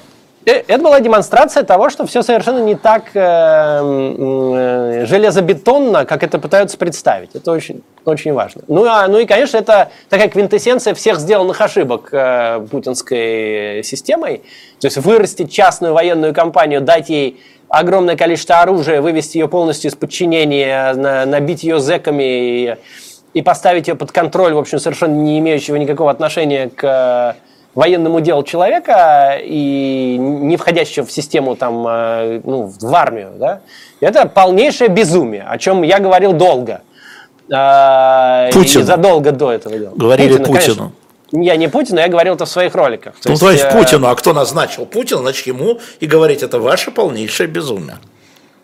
это 0.52 0.82
была 0.82 1.00
демонстрация 1.00 1.62
того, 1.62 1.90
что 1.90 2.06
все 2.06 2.22
совершенно 2.22 2.60
не 2.60 2.74
так 2.74 3.10
э, 3.14 3.20
э, 3.20 5.06
железобетонно, 5.06 6.04
как 6.04 6.22
это 6.22 6.38
пытаются 6.38 6.76
представить. 6.78 7.34
Это 7.34 7.52
очень, 7.52 7.82
очень 8.04 8.32
важно. 8.32 8.62
Ну, 8.68 8.84
а, 8.84 9.06
ну 9.08 9.18
и, 9.18 9.26
конечно, 9.26 9.58
это 9.58 9.90
такая 10.08 10.28
квинтэссенция 10.28 10.94
всех 10.94 11.18
сделанных 11.18 11.60
ошибок 11.60 12.08
э, 12.12 12.66
путинской 12.70 13.82
системой. 13.84 14.42
То 14.80 14.86
есть 14.86 14.96
вырастить 14.98 15.52
частную 15.52 15.92
военную 15.92 16.34
компанию, 16.34 16.80
дать 16.80 17.08
ей 17.08 17.40
огромное 17.68 18.16
количество 18.16 18.60
оружия, 18.60 19.02
вывести 19.02 19.38
ее 19.38 19.48
полностью 19.48 19.90
из 19.90 19.94
подчинения, 19.94 20.94
набить 21.26 21.62
ее 21.62 21.80
зэками 21.80 22.22
и, 22.22 22.76
и 23.34 23.42
поставить 23.42 23.88
ее 23.88 23.94
под 23.94 24.12
контроль, 24.12 24.54
в 24.54 24.58
общем, 24.58 24.78
совершенно 24.78 25.14
не 25.14 25.38
имеющего 25.38 25.76
никакого 25.76 26.10
отношения 26.10 26.70
к 26.74 27.36
военному 27.78 28.20
делу 28.20 28.42
человека 28.42 29.38
и 29.40 30.16
не 30.18 30.56
входящего 30.56 31.06
в 31.06 31.12
систему 31.12 31.54
там, 31.54 31.86
э, 31.86 32.40
ну, 32.44 32.72
в 32.80 32.94
армию, 32.94 33.30
да, 33.38 33.60
это 34.00 34.26
полнейшее 34.26 34.88
безумие, 34.88 35.44
о 35.48 35.58
чем 35.58 35.82
я 35.82 36.00
говорил 36.00 36.32
долго. 36.32 36.80
А, 37.52 38.50
Путин. 38.52 38.80
И 38.80 38.82
задолго 38.82 39.30
до 39.30 39.52
этого 39.52 39.78
дела. 39.78 39.92
Говорили 39.94 40.38
Путину. 40.38 40.52
Путину. 40.54 40.92
Я 41.30 41.54
не 41.56 41.68
Путину, 41.68 42.00
я 42.00 42.08
говорил 42.08 42.34
это 42.34 42.46
в 42.46 42.48
своих 42.48 42.74
роликах. 42.74 43.14
То 43.20 43.28
ну, 43.28 43.30
есть, 43.30 43.42
то 43.42 43.50
есть 43.52 43.64
э... 43.64 43.70
Путину, 43.70 44.08
а 44.08 44.14
кто 44.16 44.32
назначил 44.32 44.84
Путина, 44.84 45.20
значит 45.20 45.46
ему 45.46 45.78
и 46.00 46.06
говорить, 46.06 46.42
это 46.42 46.58
ваше 46.58 46.90
полнейшее 46.90 47.46
безумие. 47.46 47.98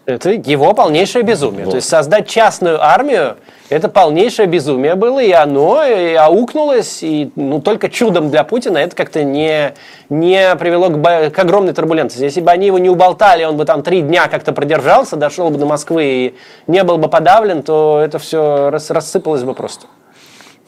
Это 0.07 0.31
его 0.31 0.75
полнейшее 0.75 1.23
безумие. 1.23 1.65
Вот. 1.65 1.71
То 1.71 1.77
есть 1.77 1.89
создать 1.89 2.29
частную 2.29 2.83
армию– 2.83 3.37
это 3.71 3.89
полнейшее 3.89 4.47
безумие 4.47 4.95
было, 4.95 5.21
и 5.21 5.33
оно 5.33 5.83
и 5.83 6.15
аукнулось, 6.15 7.03
и 7.03 7.33
ну, 7.35 7.61
только 7.61 7.89
чудом 7.89 8.31
для 8.31 8.45
Путина 8.45 8.79
это 8.79 8.95
как-то 8.95 9.25
не, 9.25 9.73
не 10.11 10.55
привело 10.57 10.91
к, 10.91 11.31
к 11.31 11.39
огромной 11.39 11.73
турбулентности. 11.73 12.23
Если 12.23 12.43
бы 12.43 12.51
они 12.51 12.67
его 12.67 12.79
не 12.79 12.91
уболтали, 12.91 13.45
он 13.45 13.57
бы 13.57 13.65
там 13.65 13.83
три 13.83 14.03
дня 14.03 14.29
как-то 14.29 14.53
продержался, 14.53 15.17
дошел 15.17 15.49
бы 15.49 15.57
до 15.57 15.65
Москвы 15.65 16.05
и 16.05 16.35
не 16.67 16.85
был 16.85 16.99
бы 16.99 17.09
подавлен, 17.09 17.63
то 17.63 18.01
это 18.05 18.19
все 18.19 18.69
рас, 18.71 18.91
рассыпалось 18.91 19.45
бы 19.45 19.55
просто. 19.55 19.87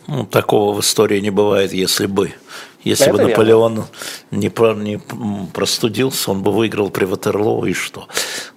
Ну, 0.07 0.25
такого 0.25 0.75
в 0.75 0.81
истории 0.81 1.21
не 1.21 1.31
бывает, 1.31 1.73
если 1.73 2.07
бы. 2.07 2.33
Если 2.85 3.11
бы 3.11 3.21
Наполеон 3.21 3.87
не, 4.31 4.49
про, 4.49 4.73
не 4.75 5.01
простудился, 5.53 6.31
он 6.31 6.45
бы 6.45 6.53
выиграл 6.53 6.90
при 6.90 7.05
Ватерлоо 7.05 7.66
и 7.66 7.73
что. 7.73 8.07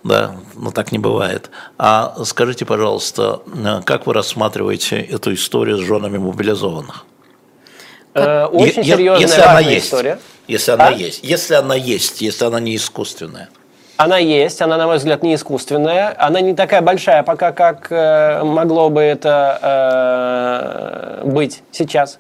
Да, 0.04 0.36
но 0.56 0.70
так 0.70 0.92
не 0.92 1.00
бывает. 1.00 1.50
А 1.80 2.16
скажите, 2.26 2.64
пожалуйста, 2.66 3.42
как 3.86 4.06
вы 4.06 4.14
рассматриваете 4.14 5.00
эту 5.00 5.34
историю 5.34 5.78
с 5.78 5.82
женами 5.82 6.20
мобилизованных? 6.20 7.06
Э, 8.14 8.46
очень 8.46 8.84
серьезная 8.84 9.28
если 9.28 9.42
она 9.42 9.60
есть, 9.62 9.86
история. 9.88 10.20
Если 10.48 10.72
она 10.72 10.88
а? 10.88 10.92
есть. 10.92 11.24
Если 11.24 11.54
она 11.56 11.76
есть, 11.76 12.22
если 12.22 12.46
она 12.46 12.60
не 12.60 12.76
искусственная. 12.76 13.50
Она 14.00 14.18
есть, 14.18 14.62
она, 14.62 14.78
на 14.78 14.88
мой 14.88 14.96
взгляд, 14.96 15.24
не 15.24 15.36
искусственная. 15.36 16.16
Она 16.18 16.40
не 16.40 16.56
такая 16.56 16.82
большая 16.82 17.22
пока, 17.22 17.52
как 17.52 17.88
э, 17.90 18.42
могло 18.46 18.90
бы 18.90 19.02
это 19.02 19.60
э, 21.22 21.28
быть 21.28 21.64
сейчас. 21.74 22.20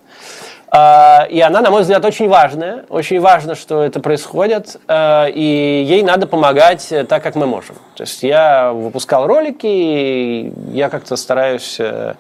А, 0.67 1.25
и 1.29 1.39
она, 1.39 1.61
на 1.61 1.71
мой 1.71 1.83
взгляд, 1.83 2.03
очень 2.03 2.27
важная. 2.27 2.83
Очень 2.89 3.21
важно, 3.21 3.55
что 3.55 3.81
это 3.81 4.01
происходит. 4.01 4.75
А, 4.89 5.27
и 5.27 5.85
ей 5.87 6.03
надо 6.03 6.27
помогать 6.27 6.93
так, 7.07 7.23
как 7.23 7.35
мы 7.35 7.47
можем. 7.47 7.77
То 7.95 8.03
есть 8.03 8.23
я 8.23 8.73
выпускал 8.73 9.25
ролики, 9.25 9.65
и 9.65 10.53
я 10.73 10.89
как-то 10.89 11.15
стараюсь 11.15 11.77
э, 11.79 12.15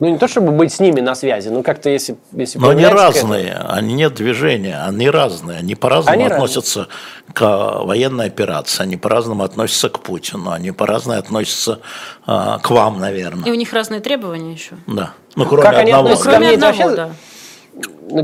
ну 0.00 0.08
не 0.08 0.18
то 0.18 0.26
чтобы 0.26 0.50
быть 0.52 0.72
с 0.72 0.80
ними 0.80 1.00
на 1.00 1.14
связи, 1.14 1.48
но 1.48 1.62
как-то 1.62 1.88
если... 1.88 2.16
если 2.32 2.58
но 2.58 2.70
они 2.70 2.84
разные, 2.84 3.54
они 3.54 3.94
нет 3.94 4.14
движения, 4.14 4.82
они 4.84 5.08
разные, 5.08 5.58
они 5.58 5.74
по-разному 5.74 6.16
они 6.16 6.24
относятся 6.26 6.80
разные. 6.80 7.32
к 7.32 7.84
военной 7.84 8.26
операции, 8.26 8.82
они 8.82 8.96
по-разному 8.96 9.44
относятся 9.44 9.88
к 9.88 10.00
Путину, 10.00 10.50
они 10.50 10.72
по-разному 10.72 11.18
относятся 11.18 11.80
э, 12.26 12.58
к 12.62 12.70
вам, 12.70 12.98
наверное. 12.98 13.44
И 13.48 13.52
у 13.52 13.54
них 13.54 13.72
разные 13.72 14.00
требования 14.00 14.52
еще. 14.52 14.72
Да, 14.86 15.12
ну 15.36 15.46
кроме 15.46 15.62
как 15.62 15.78
одного. 15.78 16.08
Они 16.08 16.16
кроме 16.16 16.50
одного, 16.50 16.76
вообще... 16.76 16.96
да. 16.96 17.10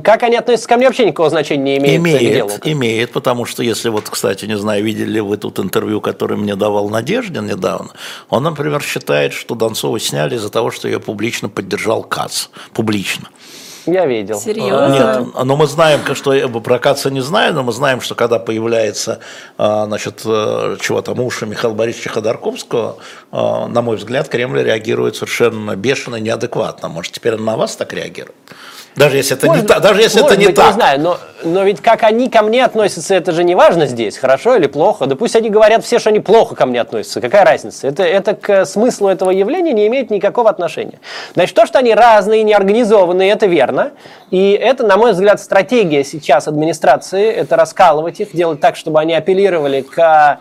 Как 0.04 0.22
они 0.22 0.36
относятся 0.36 0.68
ко 0.68 0.76
мне, 0.76 0.86
вообще 0.86 1.06
никакого 1.06 1.30
значения 1.30 1.78
не 1.78 1.78
имеет. 1.78 2.00
Имеет, 2.00 2.66
имеет, 2.66 3.12
потому 3.12 3.44
что 3.44 3.62
если 3.62 3.88
вот, 3.88 4.08
кстати, 4.08 4.44
не 4.44 4.56
знаю, 4.56 4.84
видели 4.84 5.10
ли 5.10 5.20
вы 5.20 5.36
тут 5.36 5.58
интервью, 5.58 6.00
которое 6.00 6.36
мне 6.36 6.54
давал 6.54 6.88
Надеждин 6.90 7.46
недавно, 7.46 7.90
он, 8.28 8.42
например, 8.42 8.82
считает, 8.82 9.32
что 9.32 9.54
Донцову 9.54 9.98
сняли 9.98 10.36
из-за 10.36 10.50
того, 10.50 10.70
что 10.70 10.88
ее 10.88 11.00
публично 11.00 11.48
поддержал 11.48 12.02
КАЦ. 12.02 12.50
Публично. 12.72 13.28
Я 13.86 14.06
видел. 14.06 14.38
Серьезно? 14.38 15.22
Нет, 15.24 15.44
но 15.44 15.56
мы 15.56 15.66
знаем, 15.66 16.00
что 16.14 16.48
про 16.60 16.78
Каца 16.78 17.10
не 17.10 17.20
знаем, 17.20 17.54
но 17.54 17.62
мы 17.62 17.72
знаем, 17.72 18.00
что 18.00 18.14
когда 18.14 18.38
появляется, 18.38 19.20
а, 19.56 19.86
значит, 19.86 20.22
э, 20.24 20.76
чего 20.80 21.00
там, 21.02 21.20
уши 21.20 21.46
Михаила 21.46 21.74
Борисовича 21.74 22.10
Ходорковского, 22.10 22.98
а, 23.32 23.66
на 23.68 23.82
мой 23.82 23.96
взгляд, 23.96 24.28
Кремль 24.28 24.62
реагирует 24.62 25.16
совершенно 25.16 25.76
бешено, 25.76 26.16
неадекватно. 26.16 26.88
Может, 26.88 27.12
теперь 27.12 27.36
на 27.36 27.56
вас 27.56 27.76
так 27.76 27.92
реагирует? 27.92 28.36
Даже 28.96 29.16
если 29.16 29.36
это 29.36 29.46
может, 29.46 29.62
не, 29.62 29.68
так, 29.68 29.80
даже 29.80 30.00
если 30.00 30.24
это 30.24 30.36
не 30.36 30.46
быть, 30.46 30.56
так. 30.56 30.68
Не 30.68 30.72
знаю, 30.72 31.00
но, 31.00 31.18
но 31.44 31.62
ведь 31.64 31.80
как 31.80 32.02
они 32.02 32.28
ко 32.28 32.42
мне 32.42 32.64
относятся, 32.64 33.14
это 33.14 33.32
же 33.32 33.44
не 33.44 33.54
важно 33.54 33.86
здесь, 33.86 34.18
хорошо 34.18 34.56
или 34.56 34.66
плохо. 34.66 35.06
Да 35.06 35.16
пусть 35.16 35.36
они 35.36 35.48
говорят 35.48 35.84
все, 35.84 35.98
что 35.98 36.10
они 36.10 36.20
плохо 36.20 36.54
ко 36.54 36.66
мне 36.66 36.80
относятся. 36.80 37.20
Какая 37.20 37.44
разница? 37.44 37.86
Это, 37.86 38.02
это 38.02 38.34
к 38.34 38.66
смыслу 38.66 39.08
этого 39.08 39.30
явления 39.30 39.72
не 39.72 39.86
имеет 39.86 40.10
никакого 40.10 40.50
отношения. 40.50 40.98
Значит, 41.34 41.54
то, 41.54 41.66
что 41.66 41.78
они 41.78 41.94
разные, 41.94 42.42
неорганизованные, 42.42 43.30
это 43.30 43.46
верно. 43.46 43.92
И 44.30 44.52
это, 44.52 44.86
на 44.86 44.96
мой 44.96 45.12
взгляд, 45.12 45.40
стратегия 45.40 46.04
сейчас 46.04 46.48
администрации, 46.48 47.30
это 47.30 47.56
раскалывать 47.56 48.20
их, 48.20 48.34
делать 48.34 48.60
так, 48.60 48.76
чтобы 48.76 49.00
они 49.00 49.14
апеллировали 49.14 49.82
к 49.82 50.40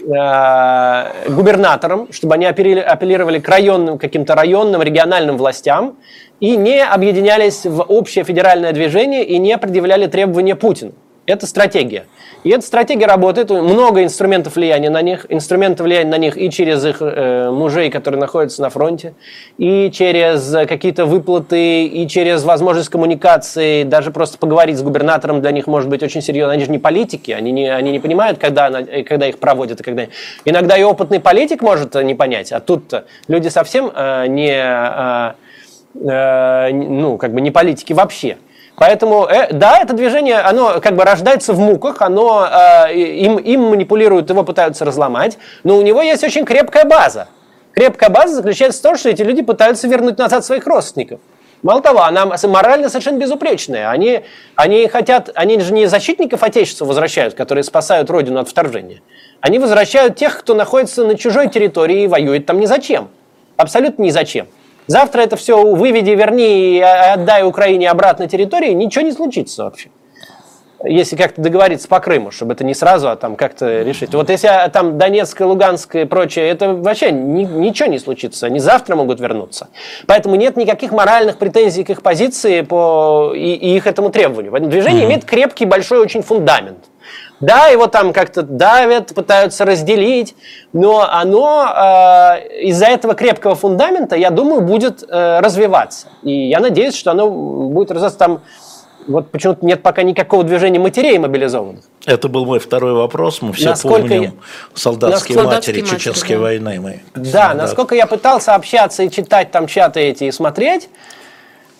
э, 0.00 1.30
губернаторам, 1.30 2.08
чтобы 2.12 2.34
они 2.34 2.46
апеллировали 2.46 3.38
к 3.38 3.48
районным, 3.48 3.98
каким-то 3.98 4.34
районным, 4.34 4.82
региональным 4.82 5.36
властям, 5.36 5.96
и 6.40 6.56
не 6.56 6.82
объединялись 6.82 7.66
в 7.66 7.82
общее 7.82 8.24
федеральное 8.24 8.72
движение 8.72 9.24
и 9.24 9.38
не 9.38 9.56
предъявляли 9.58 10.06
требования 10.06 10.56
Путину. 10.56 10.92
Это 11.30 11.46
стратегия. 11.46 12.06
И 12.42 12.50
эта 12.50 12.62
стратегия 12.62 13.06
работает, 13.06 13.50
много 13.50 14.02
инструментов 14.02 14.56
влияния 14.56 14.90
на 14.90 15.02
них, 15.02 15.26
инструментов 15.28 15.86
влияния 15.86 16.10
на 16.10 16.18
них 16.18 16.36
и 16.38 16.50
через 16.50 16.84
их 16.84 16.98
э, 17.00 17.50
мужей, 17.50 17.90
которые 17.90 18.18
находятся 18.20 18.62
на 18.62 18.70
фронте, 18.70 19.14
и 19.58 19.90
через 19.92 20.50
какие-то 20.66 21.04
выплаты, 21.04 21.84
и 21.84 22.08
через 22.08 22.44
возможность 22.44 22.88
коммуникации, 22.88 23.84
даже 23.84 24.10
просто 24.10 24.38
поговорить 24.38 24.78
с 24.78 24.82
губернатором 24.82 25.40
для 25.42 25.50
них 25.50 25.66
может 25.66 25.88
быть 25.90 26.02
очень 26.02 26.22
серьезно. 26.22 26.54
Они 26.54 26.64
же 26.64 26.70
не 26.70 26.78
политики, 26.78 27.30
они 27.30 27.52
не, 27.52 27.68
они 27.68 27.92
не 27.92 28.00
понимают, 28.00 28.38
когда, 28.38 28.70
когда 29.04 29.28
их 29.28 29.38
проводят 29.38 29.80
и 29.80 29.82
когда... 29.82 30.06
Иногда 30.44 30.76
и 30.76 30.82
опытный 30.82 31.20
политик 31.20 31.62
может 31.62 31.94
не 31.94 32.14
понять, 32.14 32.52
а 32.52 32.60
тут 32.60 32.92
люди 33.28 33.48
совсем 33.48 33.90
э, 33.94 34.26
не... 34.28 34.52
Э, 34.52 35.32
Э, 35.94 36.70
ну, 36.72 37.18
как 37.18 37.32
бы 37.32 37.40
не 37.40 37.50
политики 37.50 37.92
вообще. 37.92 38.38
Поэтому, 38.80 39.26
э, 39.26 39.52
да, 39.52 39.78
это 39.78 39.92
движение, 39.92 40.38
оно 40.38 40.80
как 40.80 40.96
бы 40.96 41.04
рождается 41.04 41.52
в 41.52 41.58
муках, 41.58 42.00
оно, 42.00 42.48
э, 42.50 42.94
им, 42.94 43.36
им 43.36 43.60
манипулируют, 43.64 44.30
его 44.30 44.42
пытаются 44.42 44.86
разломать, 44.86 45.36
но 45.64 45.76
у 45.76 45.82
него 45.82 46.00
есть 46.00 46.24
очень 46.24 46.46
крепкая 46.46 46.86
база. 46.86 47.28
Крепкая 47.74 48.08
база 48.08 48.36
заключается 48.36 48.80
в 48.80 48.82
том, 48.82 48.96
что 48.96 49.10
эти 49.10 49.20
люди 49.20 49.42
пытаются 49.42 49.86
вернуть 49.86 50.16
назад 50.16 50.46
своих 50.46 50.66
родственников. 50.66 51.20
Мало 51.60 51.82
того, 51.82 52.04
она 52.04 52.24
морально 52.24 52.88
совершенно 52.88 53.18
безупречная. 53.18 53.90
Они, 53.90 54.22
они 54.54 54.88
хотят, 54.88 55.28
они 55.34 55.60
же 55.60 55.74
не 55.74 55.84
защитников 55.84 56.42
Отечества 56.42 56.86
возвращают, 56.86 57.34
которые 57.34 57.64
спасают 57.64 58.08
Родину 58.08 58.40
от 58.40 58.48
вторжения. 58.48 59.02
Они 59.42 59.58
возвращают 59.58 60.16
тех, 60.16 60.38
кто 60.38 60.54
находится 60.54 61.04
на 61.04 61.18
чужой 61.18 61.50
территории 61.50 62.04
и 62.04 62.06
воюет 62.06 62.46
там 62.46 62.58
ни 62.58 62.64
зачем. 62.64 63.10
Абсолютно 63.58 64.04
ни 64.04 64.10
зачем. 64.10 64.48
Завтра 64.86 65.22
это 65.22 65.36
все 65.36 65.62
выведи, 65.62 66.10
верни 66.10 66.78
и 66.78 66.80
отдай 66.80 67.44
Украине 67.44 67.90
обратно 67.90 68.28
территории, 68.28 68.72
ничего 68.72 69.04
не 69.04 69.12
случится 69.12 69.64
вообще. 69.64 69.90
Если 70.82 71.14
как-то 71.14 71.42
договориться 71.42 71.88
по 71.88 72.00
Крыму, 72.00 72.30
чтобы 72.30 72.54
это 72.54 72.64
не 72.64 72.72
сразу, 72.72 73.10
а 73.10 73.16
там 73.16 73.36
как-то 73.36 73.82
решить. 73.82 74.14
Вот 74.14 74.30
если 74.30 74.46
а, 74.46 74.66
там 74.70 74.96
Донецк, 74.96 75.38
Луганск 75.38 75.94
и 75.94 76.04
прочее, 76.06 76.48
это 76.48 76.72
вообще 76.72 77.12
ни, 77.12 77.44
ничего 77.44 77.86
не 77.86 77.98
случится. 77.98 78.46
Они 78.46 78.60
завтра 78.60 78.96
могут 78.96 79.20
вернуться. 79.20 79.68
Поэтому 80.06 80.36
нет 80.36 80.56
никаких 80.56 80.92
моральных 80.92 81.36
претензий 81.36 81.84
к 81.84 81.90
их 81.90 82.02
позиции 82.02 82.62
по, 82.62 83.34
и, 83.36 83.52
и 83.52 83.76
их 83.76 83.86
этому 83.86 84.08
требованию. 84.08 84.52
Поэтому 84.52 84.72
движение 84.72 85.02
mm-hmm. 85.02 85.06
имеет 85.08 85.24
крепкий, 85.26 85.66
большой 85.66 85.98
очень 85.98 86.22
фундамент. 86.22 86.78
Да, 87.40 87.68
его 87.68 87.86
там 87.86 88.12
как-то 88.12 88.42
давят, 88.42 89.14
пытаются 89.14 89.64
разделить, 89.64 90.36
но 90.74 91.08
оно 91.10 91.64
э, 91.64 92.64
из-за 92.64 92.86
этого 92.86 93.14
крепкого 93.14 93.54
фундамента, 93.54 94.14
я 94.14 94.30
думаю, 94.30 94.60
будет 94.60 95.02
э, 95.08 95.40
развиваться. 95.40 96.08
И 96.22 96.48
я 96.48 96.60
надеюсь, 96.60 96.94
что 96.94 97.12
оно 97.12 97.30
будет 97.30 97.90
развиваться 97.90 98.18
там. 98.18 98.40
Вот 99.08 99.30
почему-то 99.30 99.64
нет 99.64 99.82
пока 99.82 100.02
никакого 100.02 100.44
движения 100.44 100.78
матерей 100.78 101.16
мобилизованных. 101.16 101.82
Это 102.04 102.28
был 102.28 102.44
мой 102.44 102.58
второй 102.58 102.92
вопрос. 102.92 103.40
Мы 103.40 103.54
все 103.54 103.70
насколько 103.70 104.00
помним 104.00 104.22
я... 104.22 104.32
солдатские, 104.74 105.36
солдатские 105.36 105.38
матери, 105.38 105.80
матери 105.80 105.96
чеченской 105.96 106.36
да. 106.36 106.42
войны. 106.42 106.80
Мы, 106.80 107.00
да, 107.14 107.48
да, 107.48 107.54
насколько 107.54 107.94
я 107.94 108.06
пытался 108.06 108.54
общаться 108.54 109.02
и 109.02 109.10
читать 109.10 109.50
там 109.50 109.66
чаты 109.66 110.00
эти 110.00 110.24
и 110.24 110.30
смотреть, 110.30 110.90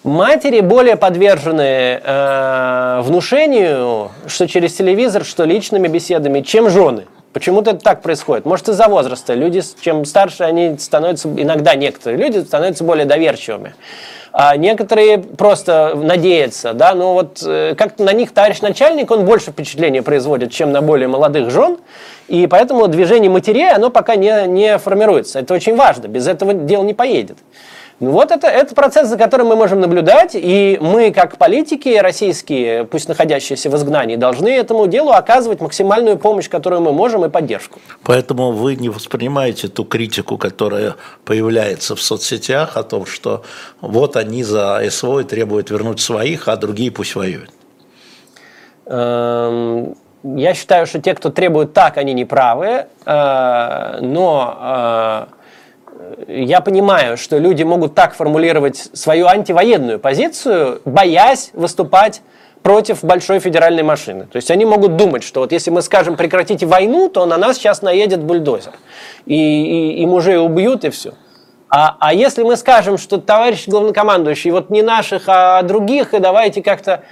Матери 0.02 0.60
более 0.60 0.96
подвержены 0.96 2.00
э, 2.02 3.00
внушению, 3.02 4.10
что 4.26 4.48
через 4.48 4.72
телевизор, 4.72 5.26
что 5.26 5.44
личными 5.44 5.88
беседами, 5.88 6.40
чем 6.40 6.70
жены. 6.70 7.04
Почему-то 7.34 7.72
это 7.72 7.80
так 7.80 8.00
происходит. 8.00 8.46
Может, 8.46 8.70
из-за 8.70 8.88
возраста. 8.88 9.34
Люди, 9.34 9.60
чем 9.82 10.06
старше, 10.06 10.44
они 10.44 10.78
становятся, 10.78 11.28
иногда 11.28 11.74
некоторые 11.74 12.18
люди 12.18 12.38
становятся 12.38 12.82
более 12.82 13.04
доверчивыми. 13.04 13.74
А 14.32 14.56
некоторые 14.56 15.18
просто 15.18 15.92
надеются, 15.94 16.72
да, 16.72 16.94
но 16.94 17.12
вот 17.12 17.42
э, 17.44 17.74
как-то 17.76 18.02
на 18.02 18.14
них 18.14 18.32
товарищ 18.32 18.62
начальник, 18.62 19.10
он 19.10 19.26
больше 19.26 19.50
впечатления 19.50 20.02
производит, 20.02 20.50
чем 20.50 20.72
на 20.72 20.80
более 20.80 21.08
молодых 21.08 21.50
жен, 21.50 21.78
и 22.28 22.46
поэтому 22.46 22.86
движение 22.86 23.28
матерей, 23.28 23.70
оно 23.70 23.90
пока 23.90 24.14
не, 24.14 24.46
не 24.46 24.78
формируется. 24.78 25.40
Это 25.40 25.52
очень 25.52 25.74
важно, 25.74 26.06
без 26.06 26.28
этого 26.28 26.54
дело 26.54 26.84
не 26.84 26.94
поедет. 26.94 27.38
Ну 28.00 28.12
вот 28.12 28.30
это, 28.30 28.46
это 28.46 28.74
процесс, 28.74 29.08
за 29.08 29.18
которым 29.18 29.48
мы 29.48 29.56
можем 29.56 29.78
наблюдать, 29.80 30.30
и 30.32 30.78
мы, 30.80 31.12
как 31.12 31.36
политики 31.36 31.98
российские, 31.98 32.84
пусть 32.84 33.08
находящиеся 33.08 33.68
в 33.68 33.76
изгнании, 33.76 34.16
должны 34.16 34.48
этому 34.48 34.86
делу 34.86 35.10
оказывать 35.10 35.60
максимальную 35.60 36.16
помощь, 36.16 36.48
которую 36.48 36.80
мы 36.80 36.92
можем, 36.92 37.26
и 37.26 37.28
поддержку. 37.28 37.78
Поэтому 38.02 38.52
вы 38.52 38.76
не 38.76 38.88
воспринимаете 38.88 39.68
ту 39.68 39.84
критику, 39.84 40.38
которая 40.38 40.94
появляется 41.26 41.94
в 41.94 42.00
соцсетях 42.00 42.78
о 42.78 42.84
том, 42.84 43.04
что 43.04 43.42
вот 43.82 44.16
они 44.16 44.44
за 44.44 44.82
СВО 44.88 45.20
и 45.20 45.24
требуют 45.24 45.68
вернуть 45.68 46.00
своих, 46.00 46.48
а 46.48 46.56
другие 46.56 46.90
пусть 46.90 47.14
воюют. 47.14 47.50
Эм, 48.86 49.94
я 50.22 50.54
считаю, 50.54 50.86
что 50.86 51.02
те, 51.02 51.14
кто 51.14 51.28
требует 51.28 51.74
так, 51.74 51.98
они 51.98 52.14
не 52.14 52.24
правы, 52.24 52.86
э, 53.04 53.98
но 54.00 55.26
э, 55.28 55.39
я 56.28 56.60
понимаю, 56.60 57.16
что 57.16 57.38
люди 57.38 57.62
могут 57.62 57.94
так 57.94 58.14
формулировать 58.14 58.90
свою 58.92 59.26
антивоенную 59.26 59.98
позицию, 59.98 60.80
боясь 60.84 61.50
выступать 61.52 62.22
против 62.62 63.02
большой 63.02 63.40
федеральной 63.40 63.82
машины. 63.82 64.26
То 64.30 64.36
есть 64.36 64.50
они 64.50 64.64
могут 64.64 64.96
думать, 64.96 65.22
что 65.22 65.40
вот 65.40 65.52
если 65.52 65.70
мы 65.70 65.82
скажем 65.82 66.16
прекратите 66.16 66.66
войну, 66.66 67.08
то 67.08 67.24
на 67.26 67.36
нас 67.36 67.56
сейчас 67.56 67.82
наедет 67.82 68.22
бульдозер. 68.22 68.72
И, 69.26 69.34
и, 69.34 70.02
и 70.02 70.06
мужей 70.06 70.38
убьют, 70.38 70.84
и 70.84 70.90
все. 70.90 71.14
А, 71.70 71.96
а 72.00 72.12
если 72.12 72.42
мы 72.42 72.56
скажем, 72.56 72.98
что 72.98 73.18
товарищ 73.18 73.66
главнокомандующий, 73.68 74.50
вот 74.50 74.70
не 74.70 74.82
наших, 74.82 75.24
а 75.26 75.62
других, 75.62 76.14
и 76.14 76.18
давайте 76.18 76.62
как-то, 76.62 77.04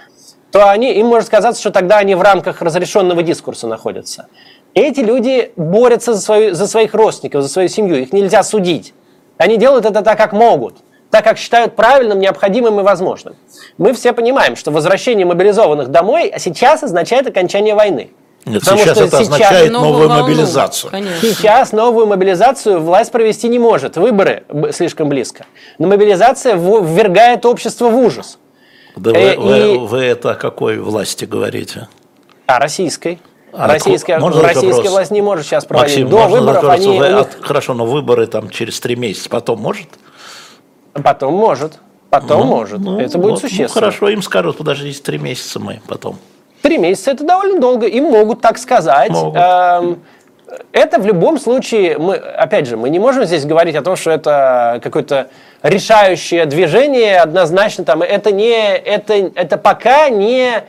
то 0.51 0.71
они, 0.71 0.93
им 0.95 1.07
может 1.07 1.29
сказаться, 1.29 1.61
что 1.61 1.71
тогда 1.71 1.99
они 1.99 2.15
в 2.15 2.23
рамках 2.23 2.61
разрешенного 2.61 3.23
дискурса 3.23 3.67
находятся. 3.69 4.29
Эти 4.75 5.01
люди 5.01 5.53
борются 5.57 6.15
за, 6.15 6.21
свою, 6.21 6.55
за 6.55 6.67
своих 6.67 6.95
родственников, 6.95 7.43
за 7.43 7.49
свою 7.49 7.69
семью. 7.69 7.97
Их 8.01 8.13
нельзя 8.13 8.43
судить. 8.43 8.95
Они 9.37 9.57
делают 9.57 9.85
это 9.85 10.03
так, 10.03 10.19
как 10.19 10.33
могут, 10.33 10.77
так, 11.11 11.25
как 11.25 11.39
считают 11.39 11.77
правильным, 11.77 12.19
необходимым 12.19 12.81
и 12.81 12.83
возможным. 12.83 13.37
Мы 13.79 13.93
все 13.93 14.13
понимаем, 14.13 14.57
что 14.57 14.71
возвращение 14.71 15.27
мобилизованных 15.27 15.89
домой 15.89 16.33
сейчас 16.39 16.83
означает 16.83 17.27
окончание 17.27 17.75
войны. 17.75 18.11
Нет, 18.45 18.61
Потому 18.61 18.79
сейчас 18.79 18.97
что 18.97 19.05
это 19.05 19.11
сейчас 19.11 19.21
означает 19.21 19.73
новую, 19.73 19.93
новую 19.93 20.09
волну, 20.09 20.23
мобилизацию. 20.23 20.91
Конечно. 20.91 21.29
Сейчас 21.29 21.73
новую 21.73 22.07
мобилизацию 22.07 22.81
власть 22.81 23.13
провести 23.13 23.49
не 23.49 23.59
может. 23.59 23.97
Выборы 23.97 24.45
слишком 24.73 25.09
близко. 25.09 25.47
Но 25.79 25.87
мобилизация 25.87 26.55
ввергает 26.55 27.45
общество 27.45 27.89
в 27.89 27.97
ужас. 27.97 28.39
Да 28.97 29.11
вы, 29.11 29.17
э, 29.17 29.35
и... 29.35 29.37
вы, 29.37 29.87
вы 29.87 30.05
это 30.05 30.33
о 30.33 30.35
какой 30.35 30.79
власти 30.79 31.25
говорите? 31.25 31.89
О 32.47 32.59
российской. 32.59 33.19
А 33.53 33.67
российская, 33.67 34.19
можно 34.19 34.43
российская 34.43 34.73
вопрос? 34.73 34.93
власть 34.93 35.11
не 35.11 35.23
может 35.23 35.47
сейчас 35.47 35.65
проводить. 35.65 35.99
Максим, 35.99 36.09
До 36.09 36.29
выборов 36.29 36.65
они... 36.65 36.99
Вы, 36.99 37.09
них... 37.09 37.27
Хорошо, 37.41 37.75
но 37.75 37.87
выборы 37.87 38.27
там 38.27 38.51
через 38.51 38.79
три 38.81 38.97
месяца, 38.97 39.29
потом 39.29 39.61
может? 39.61 39.89
Потом 40.93 41.35
может. 41.35 41.79
Потом 42.11 42.41
ну, 42.41 42.47
может. 42.47 42.79
Ну, 42.81 42.99
это 42.99 43.19
будет 43.19 43.33
вот, 43.33 43.43
ну, 43.43 43.49
существенно. 43.49 43.69
Ну, 43.69 43.75
хорошо, 43.75 44.09
им 44.09 44.23
скажут, 44.23 44.57
подождите, 44.57 45.03
три 45.03 45.19
месяца 45.19 45.61
мы 45.61 45.81
потом. 45.87 46.19
Три 46.63 46.79
месяца 46.79 47.11
это 47.11 47.25
довольно 47.25 47.61
долго. 47.61 47.87
Им 47.87 48.05
могут 48.05 48.41
так 48.41 48.59
сказать. 48.59 49.11
Могут. 49.11 49.37
Эм, 49.37 50.03
это 50.73 50.99
в 50.99 51.07
любом 51.07 51.39
случае, 51.39 51.99
мы, 51.99 52.17
опять 52.17 52.67
же, 52.67 52.77
мы 52.77 52.89
не 52.89 52.99
можем 52.99 53.25
здесь 53.25 53.45
говорить 53.45 53.77
о 53.77 53.83
том, 53.83 53.97
что 53.97 54.11
это 54.11 54.81
какое-то 54.83 55.29
решающее 55.63 56.47
движение 56.47 57.21
однозначно. 57.21 57.85
Там, 57.85 58.03
это, 58.03 58.33
не, 58.33 58.77
это, 58.77 59.15
это 59.15 59.59
пока 59.59 60.09
не 60.09 60.65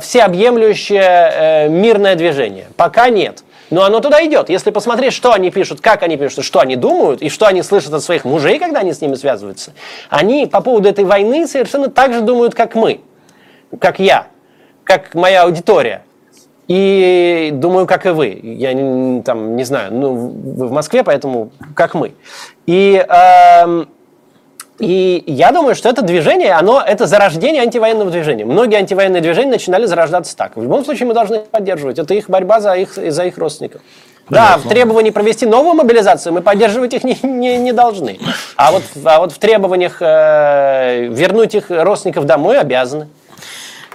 всеобъемлющее 0.00 1.02
э, 1.02 1.68
мирное 1.68 2.14
движение. 2.14 2.66
Пока 2.76 3.08
нет. 3.08 3.42
Но 3.70 3.84
оно 3.84 4.00
туда 4.00 4.24
идет. 4.24 4.48
Если 4.48 4.70
посмотреть, 4.70 5.12
что 5.12 5.32
они 5.32 5.50
пишут, 5.50 5.80
как 5.80 6.02
они 6.02 6.16
пишут, 6.16 6.44
что 6.44 6.60
они 6.60 6.76
думают, 6.76 7.20
и 7.22 7.28
что 7.28 7.46
они 7.46 7.62
слышат 7.62 7.92
от 7.92 8.02
своих 8.02 8.24
мужей, 8.24 8.58
когда 8.58 8.80
они 8.80 8.92
с 8.92 9.00
ними 9.00 9.14
связываются, 9.14 9.72
они 10.08 10.46
по 10.46 10.60
поводу 10.60 10.88
этой 10.88 11.04
войны 11.04 11.46
совершенно 11.46 11.90
так 11.90 12.12
же 12.12 12.20
думают, 12.20 12.54
как 12.54 12.74
мы, 12.74 13.00
как 13.78 13.98
я, 13.98 14.28
как 14.84 15.14
моя 15.14 15.42
аудитория. 15.42 16.02
И 16.66 17.50
думаю, 17.54 17.86
как 17.86 18.04
и 18.04 18.10
вы. 18.10 18.38
Я 18.42 18.72
там 19.22 19.56
не 19.56 19.64
знаю, 19.64 19.92
ну, 19.92 20.12
вы 20.14 20.66
в 20.68 20.72
Москве, 20.72 21.02
поэтому 21.02 21.50
как 21.74 21.94
мы. 21.94 22.12
И 22.66 23.02
э, 23.08 23.84
и 24.78 25.24
я 25.26 25.50
думаю, 25.50 25.74
что 25.74 25.88
это 25.88 26.02
движение, 26.02 26.52
оно, 26.52 26.82
это 26.84 27.06
зарождение 27.06 27.62
антивоенного 27.62 28.10
движения. 28.10 28.44
Многие 28.44 28.76
антивоенные 28.76 29.20
движения 29.20 29.50
начинали 29.50 29.86
зарождаться 29.86 30.36
так. 30.36 30.56
В 30.56 30.62
любом 30.62 30.84
случае 30.84 31.08
мы 31.08 31.14
должны 31.14 31.36
их 31.36 31.44
поддерживать. 31.46 31.98
Это 31.98 32.14
их 32.14 32.30
борьба 32.30 32.60
за 32.60 32.74
их, 32.74 32.94
за 32.94 33.24
их 33.24 33.38
родственников. 33.38 33.80
Понятно. 34.28 34.56
Да, 34.56 34.62
в 34.62 34.68
требовании 34.68 35.10
провести 35.10 35.46
новую 35.46 35.74
мобилизацию 35.74 36.32
мы 36.32 36.42
поддерживать 36.42 36.94
их 36.94 37.02
не, 37.02 37.18
не, 37.22 37.56
не 37.56 37.72
должны. 37.72 38.18
А 38.56 38.72
вот, 38.72 38.82
а 39.04 39.20
вот 39.20 39.32
в 39.32 39.38
требованиях 39.38 39.98
э, 40.00 41.06
вернуть 41.06 41.54
их 41.54 41.70
родственников 41.70 42.24
домой 42.26 42.58
обязаны. 42.58 43.08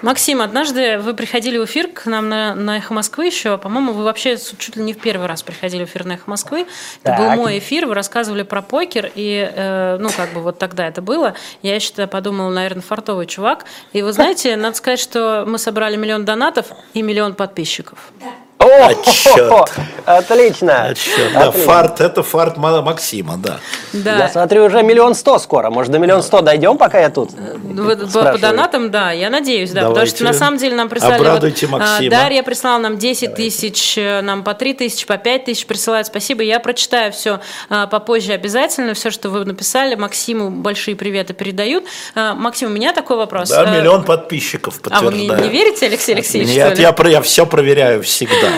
Максим, 0.03 0.41
однажды 0.41 0.99
вы 0.99 1.13
приходили 1.13 1.57
в 1.57 1.63
эфир 1.63 1.87
к 1.87 2.07
нам 2.07 2.27
на, 2.27 2.53
на 2.55 2.77
«Эхо 2.77 2.93
Москвы» 2.93 3.27
еще. 3.27 3.57
По-моему, 3.57 3.93
вы 3.93 4.03
вообще 4.03 4.35
чуть 4.37 4.75
ли 4.75 4.83
не 4.83 4.93
в 4.93 4.99
первый 4.99 5.27
раз 5.27 5.43
приходили 5.43 5.85
в 5.85 5.87
эфир 5.87 6.03
на 6.03 6.15
«Эхо 6.15 6.29
Москвы». 6.29 6.67
Так. 7.03 7.17
Это 7.17 7.29
был 7.29 7.43
мой 7.43 7.59
эфир, 7.59 7.85
вы 7.85 7.93
рассказывали 7.93 8.43
про 8.43 8.61
покер. 8.61 9.09
И, 9.15 9.49
э, 9.49 9.97
ну, 10.01 10.09
как 10.09 10.33
бы 10.33 10.41
вот 10.41 10.59
тогда 10.59 10.89
это 10.89 11.01
было. 11.01 11.35
Я 11.61 11.75
еще 11.75 12.05
подумала, 12.07 12.49
наверное, 12.49 12.81
фартовый 12.81 13.27
чувак. 13.27 13.63
И 13.93 14.01
вы 14.01 14.11
знаете, 14.11 14.57
надо 14.57 14.75
сказать, 14.75 14.99
что 14.99 15.45
мы 15.47 15.57
собрали 15.57 15.95
миллион 15.95 16.25
донатов 16.25 16.67
и 16.93 17.01
миллион 17.01 17.33
подписчиков. 17.33 18.11
Да. 18.19 18.27
О, 18.63 18.87
а, 18.87 18.95
черт. 19.11 19.71
Отлично. 20.05 20.85
А, 20.87 20.93
черт. 20.95 21.33
Да, 21.33 21.51
фарт, 21.51 22.01
это 22.01 22.23
фарт 22.23 22.57
Максима, 22.57 23.37
да. 23.37 23.59
да. 23.91 24.17
Я 24.17 24.29
смотрю, 24.29 24.65
уже 24.65 24.83
миллион 24.83 25.15
сто 25.15 25.37
скоро. 25.39 25.69
Может, 25.69 25.91
до 25.91 25.99
миллион 25.99 26.23
сто 26.23 26.41
дойдем, 26.41 26.77
пока 26.77 26.99
я 26.99 27.09
тут? 27.09 27.31
По, 27.31 28.23
по 28.23 28.37
донатам, 28.37 28.91
да, 28.91 29.11
я 29.11 29.29
надеюсь, 29.29 29.71
да. 29.71 29.81
Давайте. 29.81 29.93
Потому 29.93 30.15
что 30.15 30.23
на 30.23 30.33
самом 30.33 30.57
деле 30.57 30.75
нам 30.75 30.89
прислали... 30.89 31.15
Обрадуйте 31.15 31.67
вот, 31.67 31.79
Максима. 31.79 32.09
Дарья 32.09 32.43
прислала 32.43 32.79
нам 32.79 32.97
10 32.97 33.21
Давайте. 33.21 33.43
тысяч, 33.43 33.97
э, 33.97 34.21
нам 34.21 34.43
по 34.43 34.53
3 34.53 34.73
тысячи, 34.73 35.05
по 35.05 35.17
5 35.17 35.45
тысяч 35.45 35.65
присылают. 35.65 36.07
Спасибо. 36.07 36.43
Я 36.43 36.59
прочитаю 36.59 37.11
все 37.11 37.39
а, 37.69 37.87
попозже 37.87 38.33
обязательно, 38.33 38.93
все, 38.93 39.11
что 39.11 39.29
вы 39.29 39.45
написали. 39.45 39.95
Максиму 39.95 40.49
большие 40.49 40.95
приветы 40.95 41.33
передают. 41.33 41.85
А, 42.15 42.33
Максим, 42.33 42.69
у 42.69 42.71
меня 42.71 42.93
такой 42.93 43.17
вопрос. 43.17 43.49
Да, 43.49 43.65
миллион 43.65 44.03
подписчиков 44.03 44.79
подтверждаю. 44.81 45.07
А 45.07 45.11
вы 45.11 45.17
мне 45.17 45.47
не 45.47 45.49
верите, 45.49 45.87
Алексей 45.87 46.15
Алексеевич? 46.15 46.55
Нет, 46.55 46.79
я, 46.79 46.95
я 47.09 47.21
все 47.21 47.45
проверяю 47.45 48.03
всегда. 48.03 48.52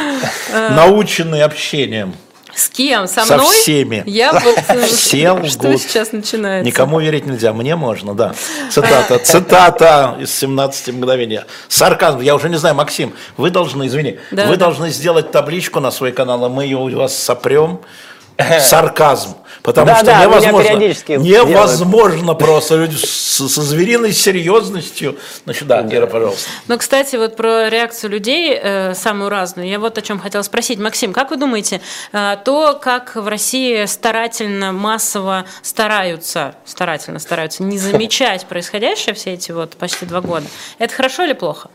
Наученный 0.51 1.43
общением. 1.43 2.15
С 2.55 2.69
кем? 2.69 3.05
Со, 3.05 3.25
Со 3.25 3.36
мной? 3.36 3.53
всеми. 3.58 4.01
Я 4.05 4.31
вот... 4.31 4.58
Всем 4.88 5.45
Что 5.49 5.77
сейчас 5.77 6.13
начинается? 6.13 6.65
Никому 6.65 7.01
верить 7.01 7.25
нельзя, 7.25 7.51
мне 7.51 7.75
можно, 7.75 8.15
да. 8.15 8.34
Цитата, 8.71 9.19
цитата 9.19 10.15
из 10.21 10.34
17 10.34 10.93
мгновений. 10.93 11.41
Сарказм, 11.67 12.21
я 12.21 12.34
уже 12.34 12.47
не 12.47 12.55
знаю, 12.55 12.75
Максим, 12.75 13.13
вы 13.36 13.49
должны, 13.49 13.88
извини, 13.88 14.19
да, 14.31 14.45
вы 14.45 14.55
да. 14.55 14.67
должны 14.67 14.89
сделать 14.89 15.31
табличку 15.31 15.81
на 15.81 15.91
свой 15.91 16.13
канал, 16.13 16.45
а 16.45 16.49
мы 16.49 16.63
ее 16.63 16.77
у 16.77 16.89
вас 16.97 17.17
сопрем. 17.17 17.81
Сарказм. 18.60 19.36
Потому 19.65 19.88
да, 19.88 19.95
что 19.95 20.06
да, 20.06 20.24
невозможно, 20.26 20.69
невозможно 21.17 22.19
делают. 22.19 22.39
просто 22.39 22.76
люди 22.76 22.95
со, 22.95 23.50
со 23.50 23.62
звериной 23.63 24.13
серьезностью. 24.13 25.17
Значит, 25.43 25.67
да, 25.67 25.82
Кира, 25.82 26.06
пожалуйста. 26.06 26.48
Ну, 26.67 26.78
кстати, 26.78 27.15
вот 27.15 27.36
про 27.36 27.67
реакцию 27.67 28.12
людей 28.12 28.56
э, 28.62 28.93
самую 28.93 29.30
разную. 29.30 29.67
Я 29.67 29.80
вот 29.80 29.98
о 29.98 30.04
чем 30.04 30.19
хотела 30.19 30.43
спросить. 30.43 30.78
Максим, 30.78 31.13
как 31.13 31.32
вы 31.32 31.38
думаете, 31.38 31.82
э, 32.12 32.38
то, 32.45 32.78
как 32.80 33.15
в 33.15 33.28
России 33.28 33.86
старательно, 33.86 34.71
массово 34.71 35.45
стараются, 35.63 36.54
старательно 36.63 37.17
стараются 37.17 37.63
не 37.63 37.80
замечать 37.80 38.45
происходящее 38.50 39.15
все 39.15 39.34
эти 39.34 39.52
вот 39.52 39.78
почти 39.78 40.06
два 40.06 40.21
года, 40.21 40.45
это 40.78 40.93
хорошо 40.93 41.24
или 41.24 41.34
плохо? 41.34 41.69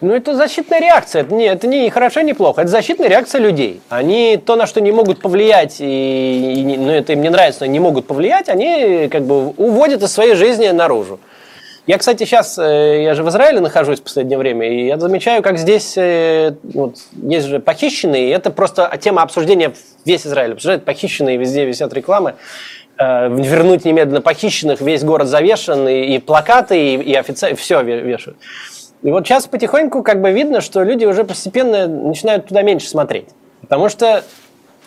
Ну, 0.00 0.14
это 0.14 0.34
защитная 0.34 0.80
реакция. 0.80 1.22
Это 1.22 1.34
не, 1.34 1.46
это 1.46 1.66
не 1.66 1.88
хорошо, 1.90 2.20
не 2.20 2.34
плохо. 2.34 2.60
Это 2.60 2.70
защитная 2.70 3.08
реакция 3.08 3.40
людей. 3.40 3.80
Они 3.88 4.36
то, 4.36 4.56
на 4.56 4.66
что 4.66 4.80
не 4.80 4.92
могут 4.92 5.20
повлиять, 5.20 5.76
и, 5.80 6.54
и 6.54 6.76
ну, 6.76 6.90
это 6.90 7.14
им 7.14 7.22
не 7.22 7.30
нравится, 7.30 7.60
но 7.64 7.66
не 7.66 7.80
могут 7.80 8.06
повлиять, 8.06 8.48
они 8.48 9.08
как 9.08 9.22
бы 9.22 9.48
уводят 9.50 10.02
из 10.02 10.12
своей 10.12 10.34
жизни 10.34 10.68
наружу. 10.68 11.18
Я, 11.86 11.98
кстати, 11.98 12.24
сейчас, 12.24 12.58
э, 12.58 13.04
я 13.04 13.14
же 13.14 13.22
в 13.22 13.28
Израиле 13.28 13.60
нахожусь 13.60 14.00
в 14.00 14.02
последнее 14.02 14.36
время, 14.38 14.68
и 14.68 14.86
я 14.86 14.98
замечаю, 14.98 15.40
как 15.42 15.56
здесь 15.56 15.96
э, 15.96 16.54
вот, 16.64 16.96
есть 17.22 17.46
же 17.46 17.60
похищенные, 17.60 18.28
и 18.28 18.30
это 18.30 18.50
просто 18.50 18.92
тема 19.00 19.22
обсуждения 19.22 19.72
весь 20.04 20.26
Израиль 20.26 20.54
обсуждает, 20.54 20.84
похищенные, 20.84 21.36
везде 21.36 21.64
висят 21.64 21.94
рекламы. 21.94 22.34
э, 22.98 23.28
вернуть 23.28 23.84
немедленно 23.84 24.20
похищенных, 24.20 24.80
весь 24.80 25.04
город 25.04 25.28
завешен, 25.28 25.88
и, 25.88 26.16
и 26.16 26.18
плакаты, 26.18 26.94
и, 26.94 26.96
и 26.96 27.14
офицеры, 27.14 27.54
все 27.54 27.82
вешают. 27.82 28.36
И 29.02 29.10
вот 29.10 29.26
сейчас 29.26 29.46
потихоньку 29.46 30.02
как 30.02 30.20
бы 30.20 30.32
видно, 30.32 30.60
что 30.60 30.82
люди 30.82 31.04
уже 31.04 31.24
постепенно 31.24 31.86
начинают 31.86 32.46
туда 32.46 32.62
меньше 32.62 32.88
смотреть. 32.88 33.28
Потому 33.60 33.88
что 33.88 34.24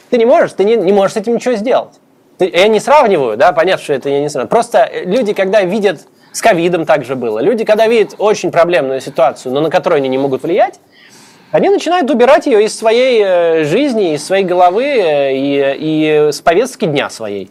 ты 0.09 0.17
не 0.17 0.25
можешь, 0.25 0.53
ты 0.53 0.63
не, 0.63 0.75
не 0.75 0.91
можешь 0.91 1.13
с 1.13 1.17
этим 1.17 1.35
ничего 1.35 1.55
сделать. 1.55 1.93
Ты, 2.37 2.49
я 2.49 2.67
не 2.67 2.79
сравниваю, 2.79 3.37
да, 3.37 3.51
понятно, 3.51 3.83
что 3.83 3.93
это 3.93 4.09
я 4.09 4.19
не 4.19 4.29
сравниваю. 4.29 4.49
Просто 4.49 4.89
люди, 5.05 5.33
когда 5.33 5.61
видят, 5.61 6.01
с 6.31 6.41
ковидом 6.41 6.85
также 6.85 7.15
было, 7.15 7.39
люди, 7.39 7.65
когда 7.65 7.87
видят 7.87 8.15
очень 8.17 8.51
проблемную 8.51 9.01
ситуацию, 9.01 9.53
но 9.53 9.61
на 9.61 9.69
которую 9.69 9.97
они 9.97 10.09
не 10.09 10.17
могут 10.17 10.43
влиять, 10.43 10.79
они 11.51 11.69
начинают 11.69 12.09
убирать 12.11 12.45
ее 12.45 12.63
из 12.63 12.77
своей 12.77 13.23
э, 13.23 13.63
жизни, 13.63 14.13
из 14.13 14.23
своей 14.23 14.43
головы 14.43 14.85
э, 14.85 15.33
и, 15.33 15.75
и 15.79 16.31
с 16.31 16.41
повестки 16.41 16.85
дня 16.85 17.09
своей. 17.09 17.49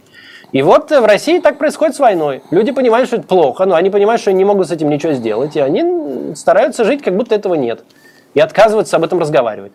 И 0.53 0.63
вот 0.63 0.91
в 0.91 1.05
России 1.05 1.41
так 1.41 1.59
происходит 1.59 1.95
с 1.95 1.99
войной. 1.99 2.43
Люди 2.51 2.73
понимают, 2.73 3.09
что 3.09 3.17
это 3.17 3.27
плохо, 3.27 3.67
но 3.67 3.75
они 3.75 3.91
понимают, 3.91 4.21
что 4.21 4.31
они 4.31 4.39
не 4.39 4.45
могут 4.45 4.69
с 4.69 4.71
этим 4.71 4.89
ничего 4.89 5.13
сделать, 5.13 5.57
и 5.57 5.61
они 5.61 6.35
стараются 6.35 6.85
жить, 6.85 7.03
как 7.03 7.17
будто 7.17 7.35
этого 7.35 7.55
нет. 7.55 7.85
И 8.35 8.41
отказываются 8.41 8.97
об 8.97 9.05
этом 9.05 9.19
разговаривать. 9.19 9.73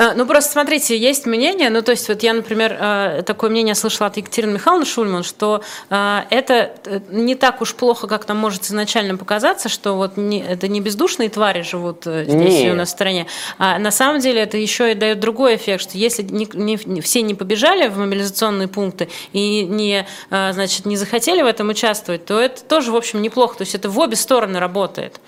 А, 0.00 0.14
ну, 0.14 0.24
просто 0.24 0.52
смотрите, 0.52 0.96
есть 0.96 1.26
мнение, 1.26 1.68
ну, 1.68 1.82
то 1.82 1.90
есть 1.90 2.08
вот 2.08 2.22
я, 2.22 2.32
например, 2.32 2.74
а, 2.80 3.22
такое 3.22 3.50
мнение 3.50 3.74
слышала 3.74 4.06
от 4.06 4.16
Екатерины 4.16 4.54
Михайловны 4.54 4.86
Шульман, 4.86 5.22
что 5.24 5.62
а, 5.90 6.24
это 6.30 6.72
э, 6.86 7.00
не 7.10 7.34
так 7.34 7.60
уж 7.60 7.74
плохо, 7.74 8.06
как 8.06 8.26
нам 8.26 8.38
может 8.38 8.62
изначально 8.62 9.18
показаться, 9.18 9.68
что 9.68 9.92
вот 9.96 10.16
не, 10.16 10.40
это 10.40 10.68
не 10.68 10.80
бездушные 10.80 11.28
твари 11.28 11.60
живут 11.60 12.06
э, 12.06 12.24
здесь 12.24 12.62
Нет. 12.62 12.72
у 12.72 12.76
нас 12.76 12.88
в 12.88 12.92
стране, 12.92 13.26
а 13.58 13.78
на 13.78 13.90
самом 13.90 14.22
деле 14.22 14.40
это 14.40 14.56
еще 14.56 14.90
и 14.90 14.94
дает 14.94 15.20
другой 15.20 15.56
эффект, 15.56 15.82
что 15.82 15.98
если 15.98 16.22
не, 16.22 16.48
не, 16.54 17.02
все 17.02 17.20
не 17.20 17.34
побежали 17.34 17.88
в 17.88 17.98
мобилизационные 17.98 18.68
пункты 18.68 19.10
и 19.34 19.64
не, 19.64 20.06
значит, 20.30 20.86
не 20.86 20.96
захотели 20.96 21.42
в 21.42 21.46
этом 21.46 21.68
участвовать, 21.68 22.24
то 22.24 22.40
это 22.40 22.64
тоже, 22.64 22.90
в 22.90 22.96
общем, 22.96 23.20
неплохо, 23.20 23.58
то 23.58 23.62
есть 23.62 23.74
это 23.74 23.90
в 23.90 23.98
обе 23.98 24.16
стороны 24.16 24.60
работает. 24.60 25.20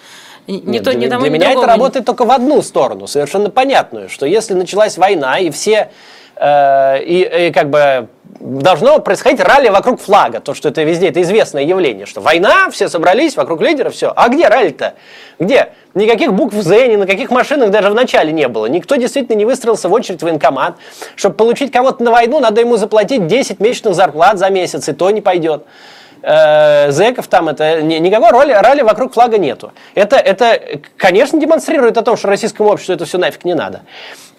Не 0.46 0.59
Нет, 0.59 0.85
то, 0.85 0.92
для, 0.92 1.09
того, 1.09 1.22
для 1.22 1.31
меня 1.31 1.52
это 1.52 1.66
работает 1.66 2.05
только 2.05 2.24
в 2.24 2.31
одну 2.31 2.62
сторону, 2.62 3.07
совершенно 3.07 3.48
понятную, 3.48 4.09
что 4.09 4.26
если 4.26 4.55
началась 4.55 4.98
война 4.98 5.38
и 5.38 5.50
все 5.50 5.90
э, 6.37 7.02
и, 7.05 7.46
и 7.48 7.52
как 7.52 7.70
бы 7.70 8.09
должно 8.40 8.98
происходить 8.98 9.40
ралли 9.40 9.68
вокруг 9.68 10.00
флага, 10.00 10.40
то, 10.40 10.55
что 10.55 10.68
это 10.68 10.83
везде, 10.83 11.09
это 11.09 11.22
известное 11.22 11.62
явление, 11.62 12.07
что 12.07 12.20
война, 12.20 12.70
все 12.70 12.88
собрались 12.88 13.37
вокруг 13.37 13.61
лидера, 13.61 13.90
все. 13.90 14.12
А 14.14 14.28
где 14.28 14.48
ралли-то? 14.48 14.94
Где? 15.38 15.70
Никаких 15.94 16.33
букв 16.33 16.55
«З», 16.55 16.88
ни 16.88 16.96
на 16.96 17.07
каких 17.07 17.31
машинах 17.31 17.70
даже 17.70 17.90
в 17.90 17.94
начале 17.94 18.33
не 18.33 18.48
было. 18.48 18.66
Никто 18.66 18.96
действительно 18.96 19.37
не 19.37 19.44
выстроился 19.44 19.88
в 19.88 19.92
очередь 19.92 20.20
в 20.20 20.24
военкомат. 20.24 20.76
Чтобы 21.14 21.37
получить 21.37 21.70
кого-то 21.70 22.02
на 22.02 22.11
войну, 22.11 22.40
надо 22.40 22.61
ему 22.61 22.76
заплатить 22.76 23.26
10 23.26 23.61
месячных 23.61 23.94
зарплат 23.94 24.38
за 24.38 24.50
месяц, 24.50 24.88
и 24.88 24.92
то 24.92 25.11
не 25.11 25.20
пойдет 25.20 25.64
э, 26.22 26.90
зэков 26.90 27.26
там, 27.28 27.48
это 27.48 27.82
ни, 27.82 27.94
никакой 27.94 28.30
роли, 28.30 28.52
ралли 28.52 28.82
вокруг 28.82 29.12
флага 29.12 29.38
нету. 29.38 29.72
Это, 29.94 30.16
это, 30.16 30.80
конечно, 30.96 31.40
демонстрирует 31.40 31.96
о 31.96 32.02
том, 32.02 32.16
что 32.16 32.28
российскому 32.28 32.68
обществу 32.70 32.94
это 32.94 33.04
все 33.04 33.18
нафиг 33.18 33.44
не 33.44 33.54
надо. 33.54 33.82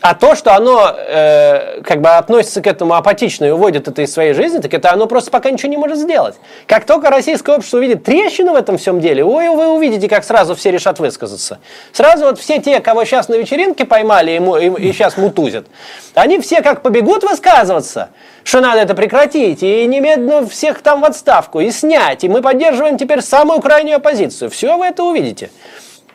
А 0.04 0.16
то, 0.16 0.36
что 0.36 0.54
оно 0.54 0.94
э, 0.94 1.80
как 1.82 2.02
бы 2.02 2.10
относится 2.10 2.62
к 2.62 2.68
этому 2.68 2.96
апатично 2.96 3.46
и 3.46 3.52
уводит 3.52 3.88
это 3.88 4.02
из 4.02 4.12
своей 4.12 4.34
жизни, 4.34 4.58
так 4.60 4.74
это 4.74 4.92
оно 4.92 5.08
просто 5.08 5.32
пока 5.32 5.50
ничего 5.50 5.70
не 5.70 5.78
может 5.78 5.98
сделать. 5.98 6.36
Как 6.68 6.84
только 6.84 7.10
российское 7.10 7.56
общество 7.56 7.78
увидит 7.78 8.04
трещину 8.04 8.52
в 8.52 8.56
этом 8.58 8.78
всем 8.78 9.00
деле, 9.00 9.24
ой, 9.24 9.48
вы 9.48 9.70
увидите, 9.70 10.10
как 10.10 10.26
сразу 10.26 10.56
все 10.56 10.72
решат 10.72 11.00
высказаться. 11.00 11.60
Сразу 11.94 12.26
вот 12.26 12.38
все 12.38 12.60
те, 12.60 12.82
кого 12.82 13.06
сейчас 13.06 13.30
на 13.30 13.36
вечеринке 13.36 13.86
поймали 13.86 14.32
и, 14.32 14.66
и, 14.66 14.90
и 14.90 14.92
сейчас 14.92 15.16
мутузят, 15.16 15.68
они 16.16 16.38
все 16.42 16.62
как 16.62 16.82
побегут 16.82 17.24
высказываться, 17.24 18.10
что 18.44 18.60
надо 18.60 18.82
это 18.82 18.96
прекратить, 18.96 19.64
и 19.64 19.86
немедленно 19.86 20.46
всех 20.46 20.82
там 20.82 21.00
в 21.00 21.06
отставку, 21.06 21.62
и 21.62 21.72
снять, 21.72 22.26
и 22.26 22.28
мы 22.28 22.42
поддерживаем 22.42 22.98
теперь 22.98 23.22
самую 23.22 23.62
крайнюю 23.62 23.96
оппозицию. 23.96 24.50
Все 24.50 24.76
вы 24.76 24.88
это 24.88 25.02
увидите. 25.06 25.50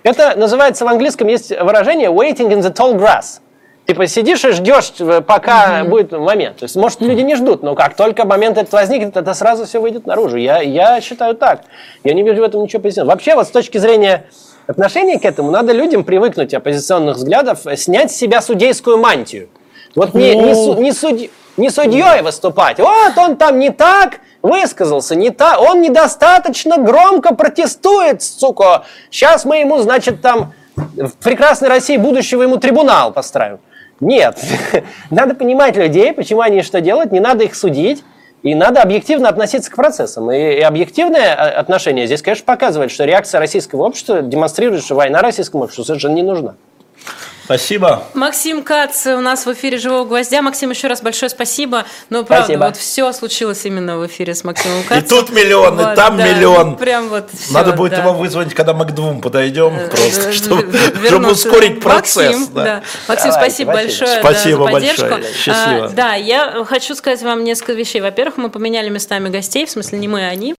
Это 0.03 0.37
называется 0.37 0.85
в 0.85 0.89
английском 0.89 1.27
есть 1.29 1.59
выражение 1.59 2.11
waiting 2.11 2.51
in 2.51 2.61
the 2.61 2.71
tall 2.71 2.95
grass– 2.95 3.41
Типа 3.89 4.07
сидишь 4.07 4.45
и 4.45 4.51
ждешь, 4.51 4.93
э, 4.99 5.23
пока 5.23 5.81
mm-hmm. 5.81 5.89
будет 5.89 6.13
момент. 6.13 6.59
То 6.59 6.65
есть, 6.65 6.77
может, 6.77 7.01
люди 7.01 7.23
не 7.23 7.37
ждут, 7.37 7.63
но 7.63 7.75
как 7.75 7.97
только 7.97 8.27
момент 8.27 8.59
этот 8.59 8.71
возникнет, 8.71 9.17
это 9.17 9.33
сразу 9.33 9.65
все 9.65 9.81
выйдет 9.81 10.07
наружу. 10.07 10.37
Я, 10.37 10.61
я 10.61 11.01
считаю 11.01 11.35
так. 11.35 11.63
Я 12.05 12.13
не 12.13 12.23
вижу 12.23 12.43
в 12.43 12.45
этом 12.45 12.63
ничего 12.63 12.83
позитивного. 12.83 13.15
Вообще, 13.15 13.35
вот 13.35 13.47
с 13.47 13.51
точки 13.51 13.79
зрения 13.79 14.27
отношения 14.67 15.19
к 15.19 15.25
этому, 15.25 15.51
надо 15.51 15.73
людям 15.73 16.05
привыкнуть 16.05 16.53
оппозиционных 16.53 17.17
взглядов, 17.17 17.67
э, 17.67 17.79
снять 17.79 18.13
с 18.13 18.17
себя 18.17 18.43
судейскую 18.43 18.99
мантию. 18.99 19.49
Вот 19.95 20.13
не, 20.13 20.35
не, 20.35 20.55
су, 20.55 20.75
не, 20.75 20.93
судь, 20.93 21.31
не 21.57 21.71
судьей 21.71 22.21
выступать. 22.21 22.79
Вот 22.79 23.17
он 23.17 23.39
там 23.39 23.59
не 23.59 23.71
так 23.71 24.21
высказался, 24.43 25.17
не 25.17 25.31
так, 25.31 25.63
он 25.63 25.81
недостаточно 25.81 26.77
громко 26.77 27.35
протестует, 27.35 28.23
сука. 28.23 28.85
Сейчас 29.11 29.47
мы 29.47 29.61
ему, 29.61 29.79
значит, 29.79 30.21
там 30.21 30.53
в 30.77 31.13
прекрасной 31.25 31.71
России 31.71 31.97
будущего 31.97 32.43
ему 32.43 32.59
трибунал 32.59 33.15
построим. 33.15 33.61
Нет, 34.01 34.39
надо 35.11 35.35
понимать 35.35 35.77
людей, 35.77 36.13
почему 36.13 36.41
они 36.41 36.63
что 36.63 36.81
делают, 36.81 37.13
не 37.13 37.21
надо 37.21 37.45
их 37.45 37.55
судить, 37.55 38.05
и 38.43 38.55
надо 38.55 38.81
объективно 38.83 39.29
относиться 39.29 39.71
к 39.71 39.77
процессам. 39.77 40.31
И, 40.31 40.61
объективное 40.61 41.35
а, 41.35 41.59
отношение 41.59 42.07
здесь, 42.07 42.23
конечно, 42.23 42.45
показывает, 42.45 42.93
что 42.93 43.05
реакция 43.05 43.41
российского 43.41 43.83
общества 43.83 44.23
демонстрирует, 44.23 44.85
что 44.85 44.95
война 44.95 45.21
российскому 45.21 45.65
обществу 45.65 45.85
совершенно 45.85 46.15
не 46.15 46.23
нужна. 46.23 46.55
Спасибо. 47.49 48.05
Максим 48.13 48.63
Кац 48.63 49.07
у 49.07 49.21
нас 49.21 49.47
в 49.47 49.53
эфире 49.55 49.79
«Живого 49.79 50.05
гвоздя». 50.05 50.43
Максим, 50.43 50.69
еще 50.69 50.87
раз 50.87 51.01
большое 51.01 51.31
спасибо. 51.31 51.87
Но, 52.11 52.23
правда, 52.23 52.45
спасибо. 52.45 52.65
вот 52.67 52.77
все 52.77 53.11
случилось 53.15 53.65
именно 53.65 53.97
в 53.97 54.07
эфире 54.07 54.35
с 54.35 54.45
Максимом 54.45 54.83
Кацем. 54.83 54.99
И 55.03 55.09
тут 55.09 55.31
миллион, 55.31 55.79
вот, 55.79 55.93
и 55.93 55.97
там 55.97 56.19
да, 56.19 56.29
миллион. 56.29 56.77
Прям 56.77 57.09
вот 57.09 57.31
все, 57.33 57.55
Надо 57.55 57.73
будет 57.73 57.93
да. 57.93 58.03
его 58.03 58.13
вызвать, 58.13 58.53
когда 58.53 58.75
мы 58.75 58.85
к 58.85 58.91
двум 58.91 59.23
подойдем, 59.23 59.89
просто, 59.89 60.31
чтобы, 60.35 60.79
чтобы 61.07 61.31
ускорить 61.31 61.81
процесс. 61.81 62.37
Максим, 62.37 62.55
да. 62.55 62.65
Да. 62.65 62.83
Максим 63.09 63.31
Давайте, 63.31 63.33
спасибо 63.33 63.73
большое 63.73 64.21
спасибо 64.21 64.59
да, 64.59 64.65
за 64.65 64.71
поддержку. 64.73 65.09
Большое. 65.09 65.33
Счастливо. 65.33 65.85
А, 65.87 65.89
да, 65.89 66.15
я 66.17 66.65
хочу 66.67 66.95
сказать 66.95 67.23
вам 67.23 67.45
несколько 67.45 67.73
вещей. 67.73 68.03
Во-первых, 68.03 68.37
мы 68.37 68.51
поменяли 68.51 68.91
местами 68.91 69.31
гостей, 69.31 69.65
в 69.65 69.71
смысле 69.71 69.99
не 70.01 70.09
мы, 70.09 70.29
а 70.29 70.29
они. 70.29 70.55